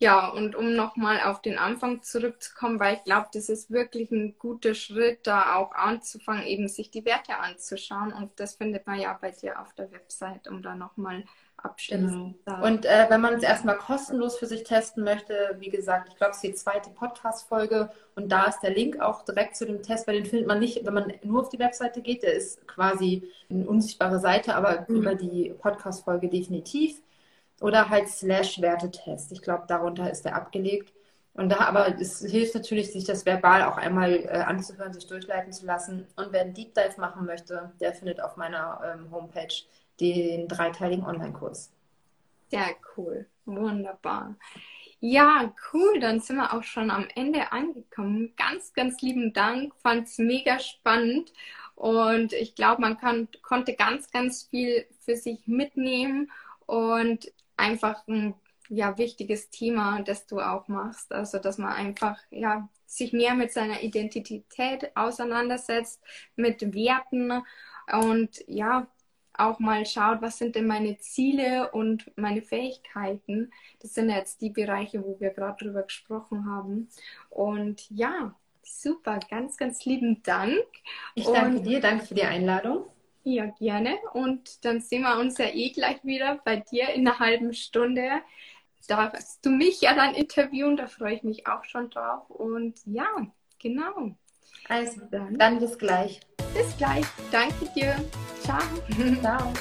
Ja, 0.00 0.28
und 0.28 0.56
um 0.56 0.74
nochmal 0.74 1.20
auf 1.22 1.40
den 1.40 1.56
Anfang 1.56 2.02
zurückzukommen, 2.02 2.80
weil 2.80 2.96
ich 2.96 3.04
glaube, 3.04 3.28
das 3.32 3.48
ist 3.48 3.70
wirklich 3.70 4.10
ein 4.10 4.36
guter 4.38 4.74
Schritt, 4.74 5.26
da 5.26 5.54
auch 5.54 5.72
anzufangen, 5.72 6.44
eben 6.44 6.68
sich 6.68 6.90
die 6.90 7.04
Werte 7.04 7.38
anzuschauen. 7.38 8.12
Und 8.12 8.38
das 8.40 8.56
findet 8.56 8.86
man 8.86 8.98
ja 8.98 9.16
bei 9.20 9.30
dir 9.30 9.60
auf 9.60 9.72
der 9.74 9.90
Website, 9.92 10.48
um 10.48 10.62
da 10.62 10.74
nochmal 10.74 11.24
abschließend 11.64 12.36
genau. 12.44 12.64
Und 12.64 12.84
äh, 12.84 13.06
wenn 13.08 13.20
man 13.20 13.34
es 13.34 13.42
erstmal 13.42 13.76
kostenlos 13.76 14.36
für 14.36 14.46
sich 14.46 14.64
testen 14.64 15.04
möchte, 15.04 15.56
wie 15.58 15.70
gesagt, 15.70 16.08
ich 16.08 16.16
glaube, 16.16 16.32
es 16.32 16.36
ist 16.36 16.44
die 16.44 16.54
zweite 16.54 16.90
Podcast-Folge 16.90 17.90
und 18.14 18.30
da 18.30 18.44
ist 18.44 18.60
der 18.60 18.74
Link 18.74 19.00
auch 19.00 19.24
direkt 19.24 19.56
zu 19.56 19.64
dem 19.64 19.82
Test, 19.82 20.06
weil 20.06 20.16
den 20.16 20.26
findet 20.26 20.46
man 20.46 20.58
nicht, 20.58 20.84
wenn 20.84 20.94
man 20.94 21.12
nur 21.22 21.42
auf 21.42 21.48
die 21.48 21.58
Webseite 21.58 22.02
geht, 22.02 22.22
der 22.22 22.34
ist 22.34 22.66
quasi 22.66 23.30
eine 23.48 23.66
unsichtbare 23.66 24.20
Seite, 24.20 24.54
aber 24.54 24.84
mhm. 24.88 24.96
über 24.96 25.14
die 25.14 25.54
Podcast-Folge 25.58 26.28
definitiv. 26.28 27.00
Oder 27.64 27.88
halt 27.88 28.10
slash 28.10 28.60
Wertetest. 28.60 29.32
Ich 29.32 29.40
glaube, 29.40 29.64
darunter 29.66 30.10
ist 30.10 30.26
der 30.26 30.36
abgelegt. 30.36 30.92
Und 31.32 31.48
da 31.48 31.60
aber 31.60 31.98
es 31.98 32.20
hilft 32.20 32.54
natürlich, 32.54 32.92
sich 32.92 33.04
das 33.04 33.24
verbal 33.24 33.62
auch 33.62 33.78
einmal 33.78 34.16
äh, 34.16 34.44
anzuhören, 34.46 34.92
sich 34.92 35.06
durchleiten 35.06 35.50
zu 35.50 35.64
lassen. 35.64 36.06
Und 36.14 36.30
wer 36.30 36.42
einen 36.42 36.52
Deep 36.52 36.74
Dive 36.74 37.00
machen 37.00 37.24
möchte, 37.24 37.72
der 37.80 37.94
findet 37.94 38.20
auf 38.20 38.36
meiner 38.36 38.82
ähm, 38.84 39.10
Homepage 39.10 39.54
den 39.98 40.46
dreiteiligen 40.46 41.06
Online-Kurs. 41.06 41.72
Sehr 42.50 42.68
cool. 42.98 43.24
Wunderbar. 43.46 44.34
Ja, 45.00 45.50
cool. 45.72 46.00
Dann 46.00 46.20
sind 46.20 46.36
wir 46.36 46.52
auch 46.52 46.64
schon 46.64 46.90
am 46.90 47.08
Ende 47.14 47.50
angekommen. 47.50 48.34
Ganz, 48.36 48.74
ganz 48.74 49.00
lieben 49.00 49.32
Dank. 49.32 49.72
Fand 49.76 50.06
es 50.06 50.18
mega 50.18 50.58
spannend. 50.58 51.32
Und 51.76 52.34
ich 52.34 52.56
glaube, 52.56 52.82
man 52.82 52.98
kann, 52.98 53.28
konnte 53.40 53.72
ganz, 53.72 54.10
ganz 54.10 54.42
viel 54.42 54.84
für 55.00 55.16
sich 55.16 55.46
mitnehmen 55.46 56.30
und 56.66 57.32
einfach 57.56 58.06
ein 58.08 58.34
ja, 58.68 58.96
wichtiges 58.98 59.50
Thema, 59.50 60.02
das 60.02 60.26
du 60.26 60.40
auch 60.40 60.68
machst. 60.68 61.12
Also, 61.12 61.38
dass 61.38 61.58
man 61.58 61.72
einfach 61.72 62.18
ja, 62.30 62.68
sich 62.86 63.12
mehr 63.12 63.34
mit 63.34 63.52
seiner 63.52 63.82
Identität 63.82 64.96
auseinandersetzt, 64.96 66.02
mit 66.36 66.74
Werten 66.74 67.42
und 67.92 68.42
ja, 68.46 68.86
auch 69.36 69.58
mal 69.58 69.84
schaut, 69.84 70.22
was 70.22 70.38
sind 70.38 70.54
denn 70.54 70.66
meine 70.66 70.96
Ziele 70.98 71.70
und 71.72 72.10
meine 72.16 72.40
Fähigkeiten. 72.40 73.50
Das 73.80 73.94
sind 73.94 74.08
jetzt 74.10 74.40
die 74.40 74.50
Bereiche, 74.50 75.04
wo 75.04 75.18
wir 75.18 75.30
gerade 75.30 75.64
drüber 75.64 75.82
gesprochen 75.82 76.46
haben. 76.46 76.88
Und 77.30 77.90
ja, 77.90 78.34
super, 78.62 79.18
ganz, 79.28 79.56
ganz 79.56 79.84
lieben 79.84 80.22
Dank. 80.22 80.64
Ich 81.14 81.26
danke 81.26 81.58
und, 81.58 81.64
dir, 81.64 81.80
danke 81.80 82.06
für 82.06 82.14
die 82.14 82.22
Einladung. 82.22 82.86
Ja, 83.24 83.46
gerne. 83.58 83.96
Und 84.12 84.64
dann 84.64 84.80
sehen 84.80 85.02
wir 85.02 85.18
uns 85.18 85.38
ja 85.38 85.46
eh 85.46 85.70
gleich 85.70 86.04
wieder 86.04 86.40
bei 86.44 86.56
dir 86.56 86.90
in 86.90 87.08
einer 87.08 87.18
halben 87.18 87.54
Stunde. 87.54 88.20
Darfst 88.86 89.44
du 89.44 89.50
mich 89.50 89.80
ja 89.80 89.94
dann 89.94 90.14
interviewen, 90.14 90.76
da 90.76 90.86
freue 90.86 91.14
ich 91.14 91.22
mich 91.22 91.46
auch 91.46 91.64
schon 91.64 91.88
drauf. 91.88 92.28
Und 92.28 92.78
ja, 92.84 93.08
genau. 93.58 94.14
Also 94.68 95.00
dann, 95.10 95.38
dann 95.38 95.58
bis 95.58 95.78
gleich. 95.78 96.20
Bis 96.54 96.76
gleich. 96.76 97.06
Danke 97.32 97.66
dir. 97.74 97.96
Ciao. 98.42 98.60
Ciao. 99.20 99.52